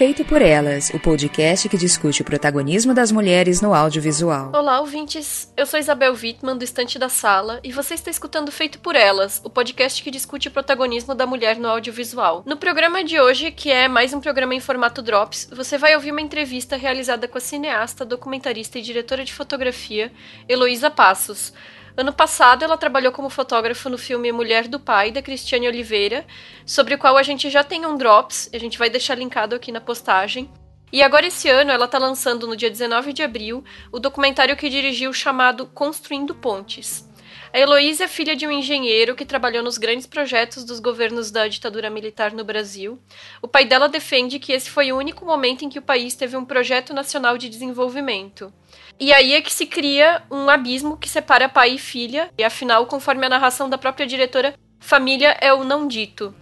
Feito 0.00 0.24
por 0.24 0.40
Elas, 0.40 0.88
o 0.94 0.98
podcast 0.98 1.68
que 1.68 1.76
discute 1.76 2.22
o 2.22 2.24
protagonismo 2.24 2.94
das 2.94 3.12
mulheres 3.12 3.60
no 3.60 3.74
audiovisual. 3.74 4.50
Olá, 4.54 4.80
ouvintes. 4.80 5.52
Eu 5.54 5.66
sou 5.66 5.78
Isabel 5.78 6.14
Wittmann, 6.14 6.56
do 6.56 6.64
Estante 6.64 6.98
da 6.98 7.10
Sala, 7.10 7.60
e 7.62 7.70
você 7.70 7.92
está 7.92 8.10
escutando 8.10 8.50
Feito 8.50 8.78
por 8.78 8.96
Elas, 8.96 9.42
o 9.44 9.50
podcast 9.50 10.02
que 10.02 10.10
discute 10.10 10.48
o 10.48 10.50
protagonismo 10.50 11.14
da 11.14 11.26
mulher 11.26 11.58
no 11.58 11.68
audiovisual. 11.68 12.42
No 12.46 12.56
programa 12.56 13.04
de 13.04 13.20
hoje, 13.20 13.50
que 13.50 13.70
é 13.70 13.88
mais 13.88 14.14
um 14.14 14.22
programa 14.22 14.54
em 14.54 14.60
formato 14.60 15.02
Drops, 15.02 15.50
você 15.54 15.76
vai 15.76 15.94
ouvir 15.94 16.12
uma 16.12 16.22
entrevista 16.22 16.78
realizada 16.78 17.28
com 17.28 17.36
a 17.36 17.40
cineasta, 17.42 18.02
documentarista 18.02 18.78
e 18.78 18.82
diretora 18.82 19.22
de 19.22 19.34
fotografia, 19.34 20.10
Heloísa 20.48 20.88
Passos. 20.88 21.52
Ano 22.00 22.14
passado, 22.14 22.64
ela 22.64 22.78
trabalhou 22.78 23.12
como 23.12 23.28
fotógrafo 23.28 23.90
no 23.90 23.98
filme 23.98 24.32
Mulher 24.32 24.66
do 24.66 24.80
Pai, 24.80 25.10
da 25.10 25.20
Cristiane 25.20 25.68
Oliveira, 25.68 26.26
sobre 26.64 26.94
o 26.94 26.98
qual 26.98 27.18
a 27.18 27.22
gente 27.22 27.50
já 27.50 27.62
tem 27.62 27.84
um 27.84 27.94
Drops, 27.94 28.48
a 28.54 28.58
gente 28.58 28.78
vai 28.78 28.88
deixar 28.88 29.16
linkado 29.16 29.54
aqui 29.54 29.70
na 29.70 29.82
postagem. 29.82 30.50
E 30.90 31.02
agora, 31.02 31.26
esse 31.26 31.46
ano, 31.50 31.70
ela 31.70 31.84
está 31.84 31.98
lançando, 31.98 32.46
no 32.46 32.56
dia 32.56 32.70
19 32.70 33.12
de 33.12 33.22
abril, 33.22 33.62
o 33.92 33.98
documentário 33.98 34.56
que 34.56 34.70
dirigiu 34.70 35.12
chamado 35.12 35.66
Construindo 35.66 36.34
Pontes. 36.34 37.06
A 37.52 37.58
Heloísa 37.58 38.04
é 38.04 38.08
filha 38.08 38.34
de 38.34 38.46
um 38.46 38.50
engenheiro 38.50 39.14
que 39.14 39.26
trabalhou 39.26 39.62
nos 39.62 39.76
grandes 39.76 40.06
projetos 40.06 40.64
dos 40.64 40.80
governos 40.80 41.30
da 41.30 41.48
ditadura 41.48 41.90
militar 41.90 42.32
no 42.32 42.44
Brasil. 42.44 42.98
O 43.42 43.48
pai 43.48 43.66
dela 43.66 43.90
defende 43.90 44.38
que 44.38 44.52
esse 44.52 44.70
foi 44.70 44.90
o 44.90 44.96
único 44.96 45.26
momento 45.26 45.66
em 45.66 45.68
que 45.68 45.78
o 45.78 45.82
país 45.82 46.14
teve 46.14 46.34
um 46.34 46.46
projeto 46.46 46.94
nacional 46.94 47.36
de 47.36 47.50
desenvolvimento. 47.50 48.50
E 49.00 49.14
aí 49.14 49.32
é 49.32 49.40
que 49.40 49.50
se 49.50 49.64
cria 49.64 50.22
um 50.30 50.50
abismo 50.50 50.94
que 50.94 51.08
separa 51.08 51.48
pai 51.48 51.76
e 51.76 51.78
filha, 51.78 52.30
e 52.36 52.44
afinal, 52.44 52.84
conforme 52.84 53.24
a 53.24 53.30
narração 53.30 53.66
da 53.66 53.78
própria 53.78 54.06
diretora, 54.06 54.54
família 54.78 55.34
é 55.40 55.54
o 55.54 55.64
não 55.64 55.88
dito. 55.88 56.34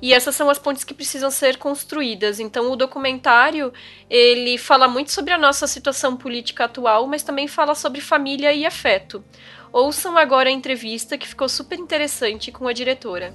E 0.00 0.14
essas 0.14 0.34
são 0.34 0.48
as 0.48 0.58
pontes 0.58 0.84
que 0.84 0.94
precisam 0.94 1.30
ser 1.30 1.58
construídas. 1.58 2.40
Então, 2.40 2.70
o 2.70 2.76
documentário 2.76 3.72
ele 4.08 4.56
fala 4.56 4.88
muito 4.88 5.12
sobre 5.12 5.34
a 5.34 5.38
nossa 5.38 5.66
situação 5.66 6.16
política 6.16 6.64
atual, 6.64 7.06
mas 7.06 7.22
também 7.22 7.46
fala 7.46 7.74
sobre 7.74 8.00
família 8.00 8.54
e 8.54 8.64
afeto. 8.64 9.22
Ouçam 9.70 10.16
agora 10.16 10.48
a 10.48 10.52
entrevista 10.52 11.18
que 11.18 11.28
ficou 11.28 11.48
super 11.48 11.78
interessante 11.78 12.50
com 12.50 12.66
a 12.66 12.72
diretora. 12.72 13.34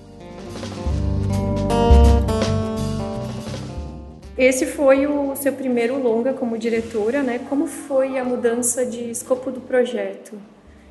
Esse 4.38 4.66
foi 4.66 5.06
o 5.06 5.36
seu 5.36 5.53
primeiro 5.53 6.02
longa 6.02 6.34
como 6.34 6.58
diretora, 6.58 7.22
né? 7.22 7.39
Como 7.50 7.67
foi 7.67 8.17
a 8.17 8.23
mudança 8.23 8.86
de 8.86 9.12
escopo 9.12 9.52
do 9.52 9.62
projeto, 9.62 10.40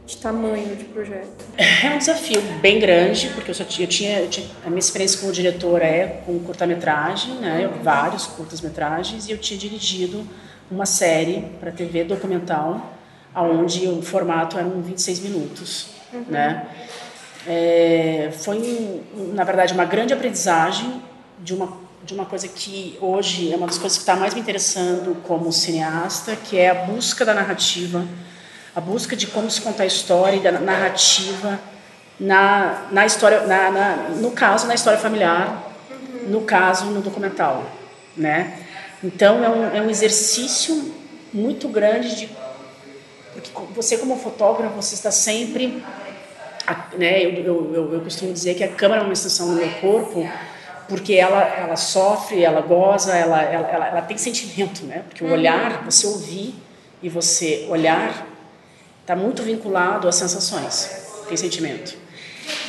de 0.06 0.16
tamanho 0.16 0.76
de 0.76 0.84
projeto? 0.84 1.44
É 1.56 1.90
um 1.90 1.98
desafio 1.98 2.40
bem 2.60 2.78
grande, 2.78 3.30
porque 3.34 3.50
eu, 3.50 3.54
só 3.54 3.64
tinha, 3.64 3.86
eu 3.86 3.90
tinha, 3.90 4.20
eu 4.20 4.28
tinha 4.28 4.46
a 4.64 4.68
minha 4.68 4.78
experiência 4.78 5.18
como 5.18 5.32
diretora 5.32 5.84
é 5.84 6.22
com 6.24 6.38
curta-metragem, 6.38 7.34
né? 7.34 7.68
Vários 7.82 8.26
curtas-metragens 8.26 9.28
e 9.28 9.32
eu 9.32 9.38
tinha 9.38 9.58
dirigido 9.58 10.24
uma 10.70 10.86
série 10.86 11.44
para 11.60 11.72
TV 11.72 12.04
documental 12.04 12.92
aonde 13.34 13.88
o 13.88 14.02
formato 14.02 14.58
eram 14.58 14.82
26 14.82 15.20
minutos, 15.20 15.88
uhum. 16.12 16.24
né? 16.28 16.66
É, 17.46 18.30
foi, 18.32 19.00
na 19.34 19.42
verdade, 19.42 19.74
uma 19.74 19.84
grande 19.84 20.12
aprendizagem 20.12 21.02
de 21.40 21.54
uma, 21.54 21.76
de 22.04 22.14
uma 22.14 22.26
coisa 22.26 22.48
que 22.48 22.98
hoje 23.00 23.52
é 23.52 23.56
uma 23.56 23.66
das 23.66 23.78
coisas 23.78 23.96
que 23.96 24.02
está 24.02 24.16
mais 24.16 24.34
me 24.34 24.40
interessando 24.40 25.16
como 25.22 25.52
cineasta, 25.52 26.34
que 26.34 26.58
é 26.58 26.70
a 26.70 26.74
busca 26.74 27.24
da 27.24 27.32
narrativa, 27.32 28.06
a 28.74 28.80
busca 28.80 29.14
de 29.14 29.26
como 29.28 29.50
se 29.50 29.60
contar 29.60 29.84
a 29.84 29.86
história 29.86 30.36
e 30.36 30.40
da 30.40 30.52
narrativa 30.52 31.60
na, 32.18 32.88
na 32.90 33.06
história, 33.06 33.46
na, 33.46 33.70
na, 33.70 33.96
no 34.16 34.30
caso, 34.32 34.66
na 34.66 34.74
história 34.74 34.98
familiar, 34.98 35.72
no 36.26 36.42
caso, 36.42 36.86
no 36.86 37.00
documental, 37.00 37.64
né? 38.16 38.58
Então, 39.02 39.44
é 39.44 39.48
um, 39.48 39.76
é 39.76 39.82
um 39.82 39.90
exercício 39.90 40.94
muito 41.32 41.68
grande 41.68 42.16
de 42.16 42.42
porque 43.32 43.50
você, 43.74 43.96
como 43.96 44.16
fotógrafo, 44.16 44.76
você 44.76 44.94
está 44.94 45.10
sempre. 45.10 45.82
Né, 46.96 47.24
eu, 47.24 47.44
eu, 47.72 47.94
eu 47.94 48.00
costumo 48.02 48.32
dizer 48.32 48.54
que 48.54 48.62
a 48.62 48.68
câmera 48.68 49.00
é 49.00 49.04
uma 49.04 49.12
extensão 49.12 49.48
do 49.48 49.54
meu 49.54 49.68
corpo, 49.80 50.28
porque 50.92 51.14
ela, 51.14 51.42
ela 51.42 51.76
sofre, 51.76 52.44
ela 52.44 52.60
goza, 52.60 53.16
ela, 53.16 53.42
ela, 53.42 53.68
ela, 53.68 53.86
ela 53.88 54.02
tem 54.02 54.18
sentimento, 54.18 54.84
né? 54.84 55.02
Porque 55.08 55.24
o 55.24 55.26
uhum. 55.26 55.32
olhar, 55.32 55.84
você 55.84 56.06
ouvir 56.06 56.54
e 57.02 57.08
você 57.08 57.66
olhar, 57.70 58.26
está 59.00 59.16
muito 59.16 59.42
vinculado 59.42 60.06
às 60.06 60.16
sensações, 60.16 61.24
tem 61.26 61.36
sentimento. 61.36 61.96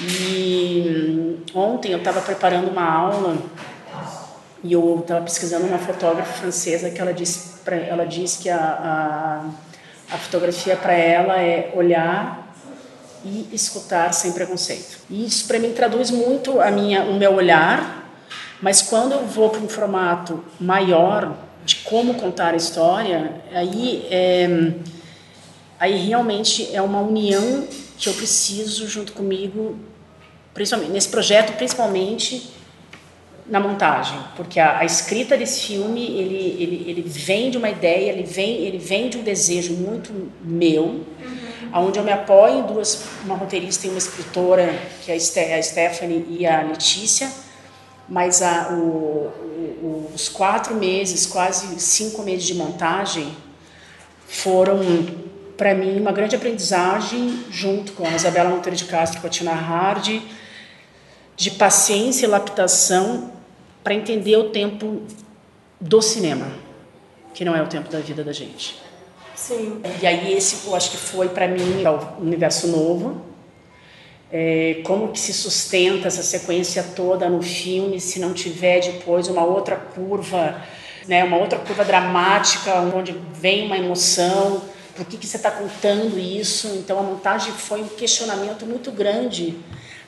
E 0.01 1.43
ontem 1.53 1.91
eu 1.91 1.97
estava 1.97 2.21
preparando 2.21 2.69
uma 2.69 2.89
aula 2.89 3.37
e 4.63 4.71
eu 4.71 4.99
estava 5.01 5.21
pesquisando 5.25 5.65
uma 5.67 5.77
fotógrafa 5.77 6.33
francesa 6.33 6.89
que 6.89 7.01
ela 7.01 7.13
disse, 7.13 7.59
pra, 7.65 7.75
ela 7.75 8.05
disse 8.05 8.41
que 8.43 8.49
a, 8.49 8.57
a 8.57 9.73
a 10.13 10.17
fotografia 10.17 10.75
para 10.75 10.93
ela 10.93 11.41
é 11.41 11.71
olhar 11.75 12.53
e 13.25 13.47
escutar 13.51 14.13
sem 14.13 14.31
preconceito. 14.31 14.99
E 15.09 15.25
isso 15.25 15.47
para 15.47 15.57
mim 15.57 15.71
traduz 15.73 16.11
muito 16.11 16.61
a 16.61 16.69
minha, 16.69 17.03
o 17.03 17.15
meu 17.15 17.33
olhar, 17.33 18.02
mas 18.63 18.81
quando 18.81 19.11
eu 19.11 19.25
vou 19.25 19.49
para 19.49 19.59
um 19.59 19.67
formato 19.67 20.41
maior 20.57 21.35
de 21.65 21.75
como 21.83 22.13
contar 22.13 22.53
a 22.53 22.55
história, 22.55 23.41
aí 23.51 24.07
é, 24.09 24.71
aí 25.77 25.97
realmente 25.97 26.73
é 26.73 26.81
uma 26.81 27.01
união 27.01 27.67
que 27.97 28.07
eu 28.07 28.13
preciso 28.13 28.87
junto 28.87 29.11
comigo, 29.11 29.77
principalmente 30.53 30.93
nesse 30.93 31.09
projeto, 31.09 31.57
principalmente 31.57 32.53
na 33.45 33.59
montagem, 33.59 34.17
porque 34.37 34.61
a, 34.61 34.79
a, 34.79 34.85
escrita 34.85 35.35
desse 35.35 35.67
filme 35.67 36.01
ele, 36.01 36.55
ele, 36.57 36.85
ele 36.87 37.01
vem 37.01 37.51
de 37.51 37.57
uma 37.57 37.69
ideia, 37.69 38.11
ele 38.11 38.23
vem 38.23 38.61
ele 38.61 38.77
vem 38.77 39.09
de 39.09 39.17
um 39.17 39.23
desejo 39.23 39.73
muito 39.73 40.31
meu, 40.41 40.85
uhum. 40.85 41.05
onde 41.73 41.99
eu 41.99 42.03
me 42.05 42.13
apoio 42.13 42.59
em 42.59 42.63
duas, 42.63 43.03
uma 43.25 43.35
roteirista 43.35 43.87
e 43.87 43.89
uma 43.89 43.99
escritora 43.99 44.73
que 45.01 45.11
é 45.11 45.15
a 45.57 45.61
Stephanie 45.61 46.25
e 46.29 46.47
a 46.47 46.61
Letícia, 46.61 47.29
mas 48.07 48.41
a, 48.41 48.69
o, 48.71 49.31
o, 49.81 50.11
os 50.13 50.29
quatro 50.29 50.75
meses, 50.75 51.25
quase 51.25 51.79
cinco 51.79 52.23
meses 52.23 52.45
de 52.45 52.53
montagem 52.53 53.35
foram 54.27 54.79
para 55.57 55.73
mim 55.73 55.99
uma 55.99 56.11
grande 56.11 56.35
aprendizagem 56.35 57.45
junto 57.49 57.93
com 57.93 58.05
a 58.05 58.11
Isabela 58.11 58.49
Monteiro 58.49 58.75
de 58.75 58.85
Castro, 58.85 59.21
com 59.21 59.27
a 59.27 59.29
Tina 59.29 59.53
Hardy, 59.53 60.21
de 61.35 61.51
paciência 61.51 62.25
e 62.25 62.29
laptação 62.29 63.31
para 63.83 63.93
entender 63.93 64.35
o 64.37 64.49
tempo 64.49 65.03
do 65.79 66.01
cinema, 66.01 66.47
que 67.33 67.43
não 67.43 67.55
é 67.55 67.61
o 67.61 67.67
tempo 67.67 67.89
da 67.89 67.99
vida 67.99 68.23
da 68.23 68.31
gente. 68.31 68.81
Sim. 69.35 69.81
E 70.01 70.07
aí 70.07 70.33
esse, 70.33 70.67
eu 70.67 70.75
acho 70.75 70.91
que 70.91 70.97
foi 70.97 71.29
para 71.29 71.47
mim 71.47 71.83
o 71.83 72.21
universo 72.21 72.67
novo. 72.67 73.21
É, 74.35 74.81
como 74.83 75.09
que 75.09 75.19
se 75.19 75.31
sustenta 75.31 76.07
essa 76.07 76.23
sequência 76.23 76.81
toda 76.95 77.29
no 77.29 77.39
filme 77.43 77.99
se 77.99 78.19
não 78.19 78.33
tiver 78.33 78.79
depois 78.79 79.27
uma 79.27 79.45
outra 79.45 79.75
curva, 79.75 80.59
né, 81.07 81.23
uma 81.23 81.37
outra 81.37 81.59
curva 81.59 81.85
dramática 81.85 82.73
onde 82.95 83.15
vem 83.35 83.67
uma 83.67 83.77
emoção, 83.77 84.63
por 84.95 85.05
que, 85.05 85.17
que 85.17 85.27
você 85.27 85.37
está 85.37 85.51
contando 85.51 86.17
isso? 86.17 86.67
Então 86.79 86.97
a 86.99 87.03
montagem 87.03 87.51
foi 87.53 87.81
um 87.81 87.87
questionamento 87.87 88.65
muito 88.65 88.91
grande 88.91 89.55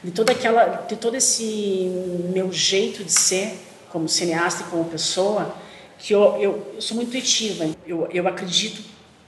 de 0.04 0.12
toda 0.12 0.32
aquela, 0.32 0.86
de 0.88 0.96
todo 0.96 1.16
esse 1.16 1.92
meu 2.34 2.52
jeito 2.52 3.04
de 3.04 3.12
ser 3.12 3.60
como 3.90 4.10
cineasta 4.10 4.64
e 4.64 4.66
como 4.72 4.86
pessoa, 4.86 5.56
que 5.98 6.14
eu, 6.14 6.36
eu, 6.38 6.72
eu 6.74 6.82
sou 6.82 6.98
muito 6.98 7.10
intuitiva, 7.10 7.68
eu, 7.88 8.08
eu 8.12 8.28
acredito 8.28 8.82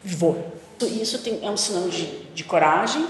e 0.03 0.09
vou. 0.09 0.53
Isso 0.81 1.19
tem, 1.19 1.39
é 1.41 1.49
um 1.49 1.57
sinal 1.57 1.87
de, 1.87 2.05
de 2.35 2.43
coragem, 2.43 3.05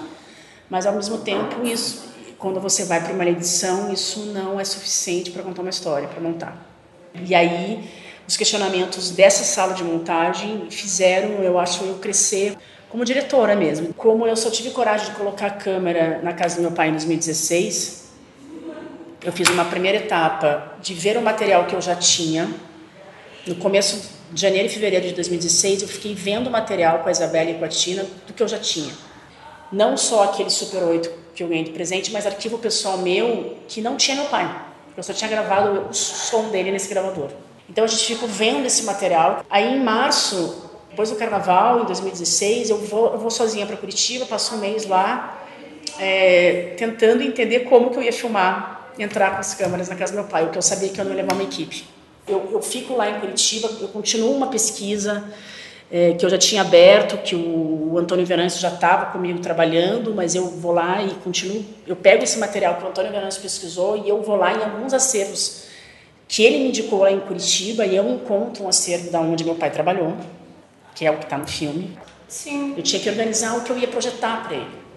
mas 0.70 0.86
ao 0.86 0.94
mesmo 0.94 1.20
tempo 1.20 1.66
isso, 1.66 2.06
quando 2.38 2.60
você 2.60 2.84
vai 2.86 3.02
para 3.04 3.14
uma 3.14 3.26
edição, 3.26 3.92
isso 3.92 4.20
não 4.28 4.60
é 4.60 4.64
suficiente 4.64 5.32
para 5.32 5.44
contar 5.44 5.62
uma 5.62 5.70
história, 5.70 6.08
para 6.08 6.22
montar. 6.22 6.66
E 7.26 7.34
aí 7.34 7.90
os 8.28 8.36
questionamentos 8.36 9.12
dessa 9.12 9.44
sala 9.44 9.74
de 9.74 9.84
montagem 9.84 10.68
fizeram, 10.70 11.42
eu 11.42 11.58
acho, 11.58 11.84
eu 11.84 11.96
crescer 11.96 12.58
como 12.90 13.04
diretora 13.06 13.56
mesmo. 13.56 13.94
Como 13.94 14.28
eu 14.28 14.36
só 14.36 14.50
tive 14.50 14.72
coragem 14.72 15.12
de 15.12 15.16
colocar 15.16 15.48
a 15.48 15.52
câmera 15.52 16.20
na 16.22 16.34
casa 16.34 16.58
do 16.58 16.62
meu 16.62 16.72
pai 16.72 16.90
em 16.90 16.92
2016, 16.92 18.08
eu 19.24 19.32
fiz 19.32 19.50
uma 19.50 19.66
primeira 19.66 19.98
etapa 19.98 20.74
de 20.82 20.94
ver 20.94 21.18
o 21.18 21.22
material 21.22 21.66
que 21.66 21.76
eu 21.76 21.82
já 21.82 21.96
tinha. 21.96 22.50
No 23.46 23.56
começo 23.56 24.10
de 24.32 24.42
janeiro 24.42 24.68
e 24.68 24.70
fevereiro 24.70 25.08
de 25.08 25.14
2016, 25.14 25.82
eu 25.82 25.88
fiquei 25.88 26.14
vendo 26.14 26.48
o 26.48 26.52
material 26.52 27.00
com 27.00 27.10
a 27.10 27.12
Isabela 27.12 27.50
e 27.50 27.54
com 27.56 27.66
a 27.66 27.70
Tina 27.70 28.06
do 28.26 28.34
que 28.34 28.44
eu 28.44 28.48
já 28.48 28.60
tinha. 28.60 28.92
Não 29.72 29.98
só 29.98 30.24
aquele 30.24 30.50
Super 30.50 30.84
8 30.84 31.12
que 31.36 31.44
eu 31.44 31.48
ganhei 31.48 31.64
de 31.64 31.72
presente, 31.72 32.12
mas 32.12 32.26
arquivo 32.26 32.58
pessoal 32.58 32.98
meu 32.98 33.58
que 33.68 33.82
não 33.82 33.98
tinha 33.98 34.16
meu 34.16 34.26
pai. 34.26 34.64
Eu 34.96 35.04
só 35.04 35.14
tinha 35.14 35.30
gravado 35.30 35.88
o 35.90 35.94
som 35.94 36.50
dele 36.50 36.72
nesse 36.72 36.90
gravador. 36.90 37.30
Então 37.70 37.84
a 37.84 37.88
gente 37.88 38.06
ficou 38.06 38.28
vendo 38.28 38.66
esse 38.66 38.84
material. 38.84 39.46
Aí 39.50 39.76
em 39.76 39.80
março 39.84 40.68
depois 40.98 41.12
do 41.12 41.16
carnaval, 41.16 41.82
em 41.82 41.86
2016, 41.86 42.72
eu 42.72 42.78
vou, 42.80 43.14
eu 43.14 43.20
vou 43.20 43.30
sozinha 43.30 43.68
para 43.68 43.78
Curitiba, 43.78 44.26
passo 44.26 44.56
um 44.56 44.58
mês 44.58 44.88
lá, 44.88 45.46
é, 46.00 46.74
tentando 46.76 47.22
entender 47.22 47.60
como 47.62 47.92
que 47.92 47.98
eu 47.98 48.02
ia 48.02 48.12
filmar, 48.12 48.90
entrar 48.98 49.36
com 49.36 49.38
as 49.38 49.54
câmeras 49.54 49.90
na 49.90 49.96
casa 49.96 50.14
do 50.14 50.16
meu 50.16 50.26
pai, 50.26 50.46
porque 50.46 50.58
eu 50.58 50.62
sabia 50.64 50.90
que 50.90 51.00
eu 51.00 51.06
não 51.06 51.12
ia 51.12 51.18
levar 51.18 51.34
uma 51.34 51.44
equipe. 51.44 51.86
Eu, 52.28 52.50
eu 52.52 52.64
fico 52.64 52.96
lá 52.96 53.12
em 53.12 53.20
Curitiba, 53.20 53.70
eu 53.80 53.90
continuo 53.90 54.36
uma 54.36 54.48
pesquisa 54.48 55.32
é, 55.92 56.14
que 56.14 56.26
eu 56.26 56.30
já 56.30 56.38
tinha 56.38 56.62
aberto, 56.62 57.18
que 57.18 57.36
o, 57.36 57.94
o 57.94 57.98
Antônio 57.98 58.26
Venâncio 58.26 58.60
já 58.60 58.70
estava 58.70 59.08
comigo 59.08 59.40
trabalhando, 59.40 60.14
mas 60.14 60.36
eu 60.36 60.48
vou 60.48 60.74
lá 60.74 61.02
e 61.02 61.12
continuo. 61.16 61.64
Eu 61.86 61.96
pego 61.96 62.24
esse 62.24 62.38
material 62.38 62.76
que 62.76 62.84
o 62.84 62.88
Antônio 62.88 63.12
Venâncio 63.12 63.42
pesquisou 63.42 63.98
e 63.98 64.10
eu 64.10 64.22
vou 64.22 64.36
lá 64.36 64.54
em 64.54 64.64
alguns 64.64 64.94
acervos 64.94 65.68
que 66.28 66.44
ele 66.44 66.58
me 66.58 66.68
indicou 66.68 67.00
lá 67.00 67.12
em 67.12 67.22
Curitiba 67.22 67.86
e 67.86 67.96
eu 67.96 68.08
encontro 68.10 68.66
um 68.66 68.68
acervo 68.68 69.10
da 69.10 69.20
onde 69.22 69.46
meu 69.46 69.56
pai 69.56 69.72
trabalhou, 69.72 70.18
que 70.94 71.06
é 71.06 71.12
o 71.12 71.18
que 71.18 71.24
está 71.24 71.38
no 71.38 71.48
filme. 71.48 71.98
Sim. 72.28 72.74
Eu 72.76 72.84
tinha 72.84 73.02
que 73.02 73.10
organizar 73.10 73.56
o 73.58 73.64
que 73.64 73.72
eu 73.72 73.78
ia 73.78 73.88
projetar 73.88 74.44
para 74.44 74.58
ele. 74.58 74.88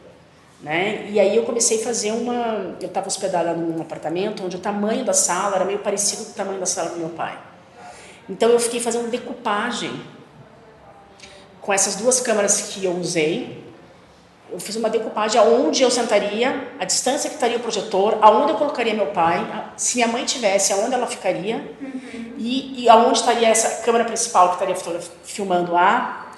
Né? 0.61 1.07
E 1.09 1.21
aí 1.21 1.37
eu 1.37 1.45
comecei 1.45 1.81
a 1.81 1.85
fazer 1.85 2.11
uma. 2.11 2.77
Eu 2.81 2.89
estava 2.89 3.07
hospedada 3.07 3.55
num 3.55 3.81
apartamento 3.81 4.45
onde 4.45 4.57
o 4.57 4.59
tamanho 4.59 5.05
da 5.05 5.13
sala 5.13 5.57
era 5.57 5.65
meio 5.65 5.79
parecido 5.79 6.25
com 6.25 6.33
o 6.33 6.35
tamanho 6.35 6.59
da 6.59 6.67
sala 6.67 6.91
do 6.91 6.99
meu 6.99 7.09
pai. 7.11 7.39
Então 8.29 8.51
eu 8.51 8.59
fiquei 8.59 8.81
fazendo 8.81 9.09
decupagem 9.09 9.91
com 11.71 11.75
essas 11.75 11.95
duas 11.95 12.19
câmeras 12.19 12.63
que 12.63 12.85
eu 12.85 12.91
usei. 12.97 13.63
Eu 14.51 14.59
fiz 14.59 14.75
uma 14.75 14.91
decupagem 14.91 15.41
aonde 15.41 15.85
eu 15.85 15.89
sentaria, 15.89 16.69
a 16.81 16.85
distância 16.85 17.31
que 17.31 17.37
estaria 17.37 17.59
o 17.59 17.61
projetor, 17.61 18.19
aonde 18.21 18.51
eu 18.51 18.57
colocaria 18.57 18.93
meu 18.93 19.07
pai, 19.07 19.39
se 19.77 19.95
minha 19.95 20.09
mãe 20.09 20.25
tivesse, 20.25 20.73
aonde 20.73 20.95
ela 20.95 21.07
ficaria, 21.07 21.59
uhum. 21.81 22.35
e, 22.37 22.83
e 22.83 22.89
aonde 22.89 23.21
estaria 23.21 23.47
essa 23.47 23.85
câmera 23.85 24.05
principal 24.05 24.49
que 24.49 24.65
estaria 24.65 25.01
filmando 25.23 25.77
a, 25.77 26.33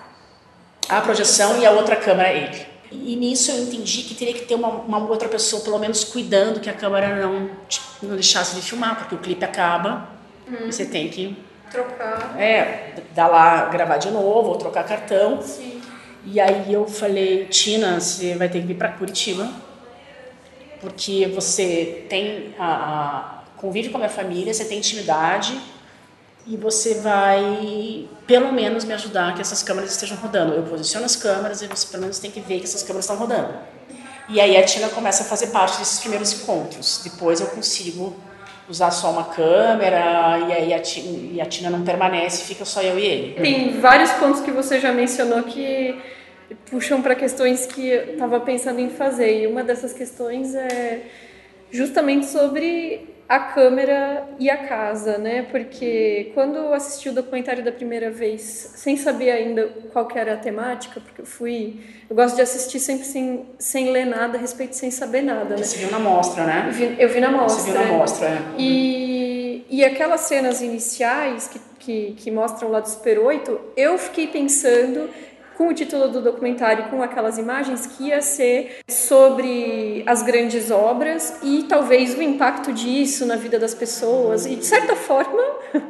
a 0.87 1.01
projeção 1.01 1.59
e 1.59 1.65
a 1.65 1.71
outra 1.71 1.97
câmera 1.97 2.31
ele. 2.31 2.67
E 2.91 3.17
nisso 3.17 3.53
eu 3.53 3.63
entendi 3.63 4.03
que 4.03 4.15
teria 4.15 4.35
que 4.35 4.45
ter 4.45 4.55
uma, 4.55 4.69
uma 4.69 4.99
outra 4.99 5.31
pessoa, 5.31 5.63
pelo 5.63 5.79
menos, 5.79 6.05
cuidando 6.05 6.61
que 6.61 6.69
a 6.69 6.75
câmera 6.75 7.17
não, 7.27 7.49
tipo, 7.71 7.87
não 8.03 8.17
deixasse 8.17 8.55
de 8.55 8.61
filmar, 8.61 8.99
porque 8.99 9.15
o 9.15 9.19
clipe 9.19 9.43
acaba 9.43 10.11
uhum. 10.47 10.69
e 10.69 10.73
você 10.75 10.85
tem 10.85 11.09
que 11.09 11.35
trocar. 11.73 12.39
É, 12.39 12.95
dar 13.15 13.29
lá, 13.29 13.67
gravar 13.67 13.97
de 13.97 14.11
novo, 14.11 14.51
ou 14.51 14.57
trocar 14.57 14.85
cartão. 14.85 15.43
Sim. 15.43 15.81
E 16.25 16.41
aí 16.41 16.73
eu 16.73 16.87
falei, 16.87 17.47
Tina, 17.47 17.99
você 17.99 18.35
vai 18.35 18.49
ter 18.49 18.61
que 18.61 18.67
vir 18.67 18.77
para 18.77 18.91
Curitiba, 18.91 19.51
porque 20.81 21.27
você 21.35 22.07
tem 22.09 22.55
a, 22.59 22.67
a, 22.67 23.43
convive 23.57 23.89
com 23.89 23.97
a 23.97 24.01
minha 24.01 24.11
família, 24.11 24.55
você 24.55 24.65
tem 24.65 24.79
intimidade 24.79 25.59
e 26.47 26.57
você 26.57 26.95
vai 26.95 28.09
pelo 28.27 28.53
menos 28.53 28.85
me 28.85 28.93
ajudar 28.95 29.35
que 29.35 29.41
essas 29.41 29.63
câmeras 29.63 29.91
estejam 29.91 30.17
rodando. 30.17 30.55
Eu 30.55 30.63
posiciono 30.63 31.07
as 31.07 31.17
câmeras 31.17 31.61
e 31.63 31.67
você 31.67 31.87
pelo 31.89 32.03
menos 32.03 32.19
tem 32.21 32.31
que 32.31 32.41
ver 32.41 32.59
que 32.59 32.65
essas 32.65 32.83
câmeras 32.83 33.05
estão 33.05 33.17
rodando. 33.17 33.55
E 34.29 34.41
aí 34.41 34.57
a 34.57 34.65
Tina 34.65 34.89
começa 34.89 35.25
a 35.25 35.27
fazer 35.27 35.49
parte 35.49 35.79
desses 35.79 35.99
primeiros 35.99 36.33
encontros. 36.33 37.01
Depois 37.03 37.41
eu 37.41 37.49
consigo 37.49 38.17
usar 38.69 38.91
só 38.91 39.11
uma 39.11 39.25
câmera 39.25 40.39
e 40.49 40.53
aí 40.53 40.75
a 40.75 40.81
Tina, 40.81 41.33
e 41.33 41.41
a 41.41 41.47
Tina 41.47 41.71
não 41.71 41.83
permanece, 41.83 42.45
fica 42.45 42.65
só 42.65 42.83
eu 42.83 42.99
e 42.99 43.05
ele. 43.05 43.35
Tem 43.35 43.81
vários 43.81 44.11
pontos 44.13 44.41
que 44.41 44.51
você 44.51 44.81
já 44.81 44.93
mencionou 44.93 45.43
que 45.43 46.01
puxam 46.71 47.03
para 47.03 47.15
questões 47.15 47.67
que 47.67 47.89
eu 47.89 48.13
estava 48.13 48.41
pensando 48.41 48.81
em 48.81 48.91
fazer 48.91 49.43
e 49.43 49.47
uma 49.47 49.63
dessas 49.63 49.93
questões 49.93 50.55
é 50.55 51.01
justamente 51.71 52.27
sobre 52.27 53.12
a 53.33 53.39
câmera 53.39 54.29
e 54.39 54.51
a 54.51 54.59
casa, 54.59 55.17
né? 55.17 55.47
Porque 55.51 56.31
quando 56.35 56.57
eu 56.57 56.75
assisti 56.75 57.09
o 57.09 57.15
documentário 57.15 57.65
da 57.65 57.73
primeira 57.73 58.11
vez, 58.11 58.43
sem 58.43 58.95
saber 58.95 59.31
ainda 59.31 59.69
qual 59.91 60.07
que 60.07 60.19
era 60.19 60.35
a 60.35 60.37
temática, 60.37 61.01
porque 61.01 61.23
eu 61.23 61.25
fui, 61.25 61.81
eu 62.11 62.15
gosto 62.15 62.37
de 62.37 62.43
assistir 62.43 62.79
sempre 62.79 63.07
sem, 63.07 63.47
sem 63.59 63.91
ler 63.91 64.05
nada 64.05 64.37
a 64.37 64.41
respeito, 64.41 64.77
sem 64.77 64.91
saber 64.91 65.23
nada, 65.23 65.57
né? 65.57 65.63
Você 65.63 65.79
viu 65.79 65.91
na 65.91 65.99
mostra, 65.99 66.45
né? 66.45 66.65
Eu 66.67 66.73
vi, 66.75 66.97
eu 66.99 67.09
vi 67.09 67.21
na 67.21 67.31
mostra. 67.31 67.63
Você 67.63 67.71
viu 67.71 67.81
na 67.81 67.93
mostra, 67.97 68.29
é. 68.29 68.39
E, 68.59 69.65
e 69.71 69.83
aquelas 69.83 70.21
cenas 70.21 70.61
iniciais 70.61 71.49
que, 71.49 71.59
que, 71.79 72.15
que 72.19 72.31
mostram 72.31 72.71
lá 72.71 72.81
do 72.81 72.89
Super 72.91 73.19
8, 73.19 73.59
eu 73.79 73.97
fiquei 73.97 74.27
pensando 74.27 75.09
com 75.57 75.69
o 75.69 75.75
título 75.75 76.09
do 76.09 76.21
documentário, 76.21 76.85
com 76.85 77.03
aquelas 77.03 77.39
imagens, 77.39 77.87
que 77.87 78.05
ia 78.05 78.21
ser 78.21 78.79
sobre 78.89 80.03
as 80.07 80.23
grandes 80.23 80.71
obras 80.71 81.39
e 81.43 81.65
talvez 81.69 82.17
o 82.17 82.23
impacto 82.23 82.73
disso 82.73 83.27
na 83.27 83.37
vida 83.37 83.59
das 83.59 83.75
pessoas. 83.75 84.47
E 84.47 84.57
de 84.57 84.65
certa 84.65 84.97
forma 84.97 85.43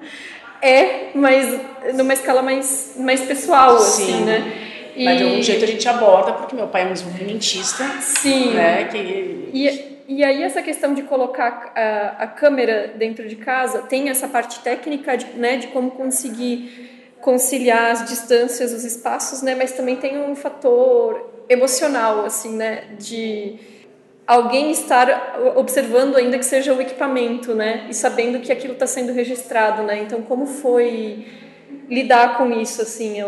é, 0.61 1.11
mas 1.15 1.61
numa 1.95 2.13
escala 2.13 2.43
mais, 2.43 2.95
mais 2.99 3.23
pessoal, 3.23 3.77
assim, 3.77 4.05
Sim. 4.05 4.13
assim, 4.15 4.25
né? 4.25 4.53
E... 4.95 5.05
Mas 5.05 5.19
de 5.19 5.25
algum 5.25 5.43
jeito 5.43 5.65
a 5.65 5.69
gente 5.69 5.89
aborda, 5.89 6.33
porque 6.35 6.55
meu 6.55 6.69
pai 6.69 6.83
é 6.83 6.87
um 6.87 6.93
desenvolvimentista. 6.93 7.85
Sim. 8.01 8.51
Né, 8.51 8.85
que... 8.85 9.51
E, 9.53 9.93
e 10.09 10.25
aí 10.25 10.43
essa 10.43 10.61
questão 10.61 10.93
de 10.93 11.03
colocar 11.03 11.73
a, 11.75 12.25
a 12.25 12.27
câmera 12.27 12.93
dentro 12.97 13.27
de 13.27 13.37
casa 13.37 13.81
tem 13.83 14.11
essa 14.11 14.29
parte 14.29 14.61
técnica 14.61 15.17
de, 15.17 15.27
né, 15.37 15.57
de 15.57 15.69
como 15.69 15.91
conseguir 15.93 16.92
conciliar 17.23 17.93
as 17.93 18.05
distâncias, 18.05 18.73
os 18.73 18.85
espaços, 18.85 19.41
né? 19.41 19.55
Mas 19.55 19.73
também 19.73 19.97
tem 19.97 20.19
um 20.19 20.35
fator 20.35 21.45
emocional, 21.49 22.27
assim, 22.27 22.55
né? 22.55 22.85
De 22.99 23.59
alguém 24.27 24.71
estar 24.71 25.39
observando 25.57 26.17
ainda 26.17 26.37
que 26.37 26.45
seja 26.45 26.75
o 26.75 26.81
equipamento, 26.83 27.55
né? 27.55 27.87
E 27.89 27.95
sabendo 27.95 28.41
que 28.41 28.53
aquilo 28.53 28.75
está 28.75 28.87
sendo 28.87 29.13
registrado, 29.13 29.83
né? 29.85 30.03
Então, 30.03 30.21
como 30.21 30.47
foi 30.47 31.25
lidar 31.89 32.37
com 32.37 32.53
isso, 32.53 32.83
assim, 32.83 33.19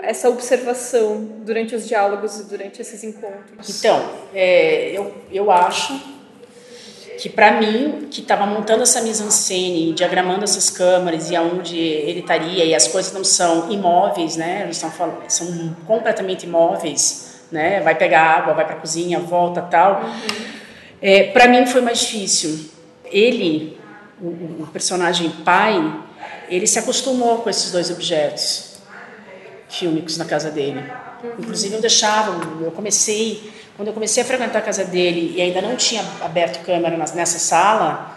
essa 0.00 0.28
observação 0.28 1.22
durante 1.44 1.74
os 1.74 1.86
diálogos 1.86 2.40
e 2.40 2.44
durante 2.44 2.80
esses 2.80 3.04
encontros? 3.04 3.78
Então, 3.78 4.12
é, 4.34 4.96
eu, 4.96 5.12
eu 5.30 5.50
acho 5.50 6.21
que 7.22 7.28
para 7.28 7.52
mim, 7.52 8.08
que 8.10 8.20
estava 8.20 8.44
montando 8.44 8.82
essa 8.82 9.00
mise-en-scène, 9.00 9.92
diagramando 9.92 10.42
essas 10.42 10.68
câmaras 10.68 11.30
e 11.30 11.36
aonde 11.36 11.78
ele 11.78 12.18
estaria, 12.18 12.64
e 12.64 12.74
as 12.74 12.88
coisas 12.88 13.12
não 13.12 13.22
são 13.22 13.70
imóveis, 13.70 14.34
né? 14.34 14.62
Eles 14.64 14.76
são, 14.76 14.92
são 15.28 15.76
completamente 15.86 16.46
imóveis, 16.46 17.44
né? 17.52 17.80
Vai 17.80 17.94
pegar 17.94 18.22
água, 18.22 18.54
vai 18.54 18.64
para 18.64 18.74
a 18.74 18.78
cozinha, 18.80 19.20
volta, 19.20 19.62
tal. 19.62 20.02
Uhum. 20.02 20.44
É, 21.00 21.22
para 21.28 21.46
mim 21.46 21.64
foi 21.64 21.80
mais 21.80 22.00
difícil. 22.00 22.68
Ele, 23.04 23.78
o, 24.20 24.64
o 24.64 24.68
personagem 24.72 25.30
pai, 25.44 25.94
ele 26.48 26.66
se 26.66 26.80
acostumou 26.80 27.38
com 27.38 27.48
esses 27.48 27.70
dois 27.70 27.88
objetos 27.88 28.78
fílmicos 29.68 30.16
na 30.16 30.24
casa 30.24 30.50
dele. 30.50 30.82
Inclusive 31.38 31.76
eu 31.76 31.80
deixava, 31.80 32.32
eu 32.60 32.72
comecei 32.72 33.61
quando 33.82 33.88
eu 33.88 33.94
comecei 33.94 34.22
a 34.22 34.26
frequentar 34.26 34.60
a 34.60 34.62
casa 34.62 34.84
dele 34.84 35.34
e 35.36 35.42
ainda 35.42 35.60
não 35.60 35.74
tinha 35.74 36.04
aberto 36.20 36.64
câmera 36.64 36.96
nessa 36.96 37.40
sala, 37.40 38.16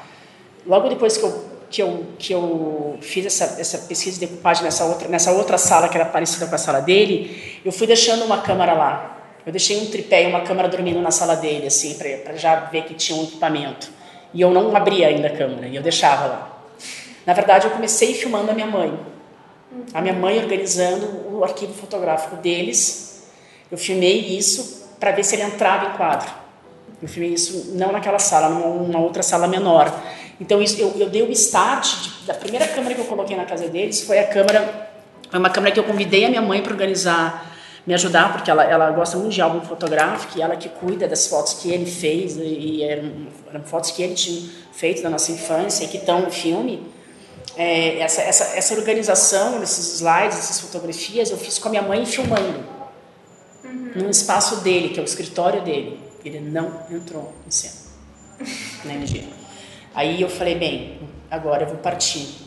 logo 0.64 0.88
depois 0.90 1.18
que 1.18 1.24
eu, 1.24 1.46
que 1.72 1.82
eu, 1.82 2.06
que 2.20 2.34
eu 2.34 3.00
fiz 3.02 3.26
essa, 3.26 3.60
essa 3.60 3.80
pesquisa 3.80 4.20
de 4.20 4.28
decupagem 4.28 4.64
nessa 4.64 4.86
outra, 4.86 5.08
nessa 5.08 5.32
outra 5.32 5.58
sala 5.58 5.90
que 5.90 5.98
era 5.98 6.06
parecida 6.06 6.46
com 6.46 6.54
a 6.54 6.58
sala 6.60 6.82
dele, 6.82 7.60
eu 7.66 7.72
fui 7.72 7.88
deixando 7.88 8.26
uma 8.26 8.44
câmera 8.44 8.74
lá. 8.74 9.18
Eu 9.44 9.52
deixei 9.52 9.82
um 9.82 9.88
tripé 9.88 10.26
e 10.26 10.28
uma 10.28 10.42
câmera 10.42 10.68
dormindo 10.68 11.02
na 11.02 11.10
sala 11.10 11.36
dele, 11.36 11.66
assim, 11.66 11.96
para 11.96 12.36
já 12.36 12.58
ver 12.66 12.84
que 12.84 12.94
tinha 12.94 13.20
um 13.20 13.24
equipamento. 13.24 13.90
E 14.36 14.42
eu 14.42 14.52
não 14.52 14.76
abria 14.76 15.08
ainda 15.08 15.30
a 15.30 15.36
câmera, 15.36 15.68
e 15.68 15.76
eu 15.76 15.82
deixava 15.82 16.28
lá. 16.28 16.64
Na 17.26 17.34
verdade, 17.34 17.66
eu 17.66 17.72
comecei 17.72 18.14
filmando 18.14 18.52
a 18.52 18.54
minha 18.54 18.68
mãe. 18.68 18.94
A 19.96 20.00
minha 20.00 20.14
mãe 20.14 20.38
organizando 20.38 21.36
o 21.36 21.44
arquivo 21.44 21.74
fotográfico 21.74 22.36
deles. 22.36 23.24
Eu 23.72 23.80
filmei 23.80 24.20
isso 24.20 24.85
para 25.00 25.12
ver 25.12 25.24
se 25.24 25.36
ele 25.36 25.44
entrava 25.44 25.88
em 25.88 25.98
quadro. 25.98 26.46
Eu 27.02 27.08
filmei 27.08 27.34
isso 27.34 27.74
não 27.74 27.92
naquela 27.92 28.20
sala, 28.20 28.50
numa 28.50 29.00
outra 29.00 29.22
sala 29.22 29.48
menor. 29.48 29.94
Então 30.40 30.62
isso, 30.62 30.80
eu, 30.82 30.94
eu 30.98 31.10
dei 31.10 31.22
o 31.22 31.32
start 31.32 31.88
de, 32.02 32.26
da 32.26 32.34
primeira 32.34 32.68
câmera 32.68 32.96
que 32.96 33.02
eu 33.02 33.06
coloquei 33.06 33.36
na 33.36 33.46
casa 33.46 33.68
deles 33.68 34.02
foi 34.02 34.20
a 34.20 34.28
câmera, 34.28 34.90
foi 35.30 35.40
uma 35.40 35.50
câmera 35.50 35.74
que 35.74 35.80
eu 35.80 35.84
convidei 35.84 36.26
a 36.26 36.30
minha 36.30 36.42
mãe 36.42 36.62
para 36.62 36.74
organizar, 36.74 37.54
me 37.86 37.94
ajudar 37.94 38.34
porque 38.34 38.50
ela, 38.50 38.64
ela 38.64 38.92
gosta 38.92 39.18
muito 39.18 39.34
de 39.34 39.42
álbum 39.42 39.62
fotográfico 39.62 40.38
e 40.38 40.42
ela 40.42 40.56
que 40.56 40.68
cuida 40.68 41.08
das 41.08 41.28
fotos 41.28 41.54
que 41.54 41.72
ele 41.72 41.86
fez 41.86 42.36
e 42.38 42.84
eram, 42.84 43.28
eram 43.50 43.64
fotos 43.64 43.92
que 43.92 44.02
ele 44.02 44.14
tinha 44.14 44.50
feito 44.74 45.02
da 45.02 45.10
nossa 45.10 45.32
infância 45.32 45.86
e 45.86 45.88
que 45.88 45.98
estão 45.98 46.22
no 46.22 46.32
filme. 46.32 46.94
É, 47.58 48.00
essa, 48.00 48.22
essa, 48.22 48.58
essa 48.58 48.74
organização 48.74 49.60
desses 49.60 49.96
slides, 49.96 50.36
dessas 50.36 50.60
fotografias, 50.60 51.30
eu 51.30 51.38
fiz 51.38 51.58
com 51.58 51.70
a 51.70 51.72
minha 51.72 51.84
mãe 51.84 52.06
filmando 52.06 52.75
num 53.96 54.10
espaço 54.10 54.58
dele, 54.58 54.90
que 54.90 55.00
é 55.00 55.02
o 55.02 55.06
escritório 55.06 55.62
dele. 55.62 56.00
Ele 56.24 56.40
não 56.40 56.82
entrou 56.92 57.34
em 57.48 57.52
cena 57.52 57.86
naquele 58.84 59.06
dia. 59.06 59.24
Aí 59.94 60.22
eu 60.22 60.30
falei, 60.30 60.56
bem, 60.56 61.00
agora 61.32 61.64
eu 61.64 61.68
vou 61.68 61.78
partir 61.78 62.46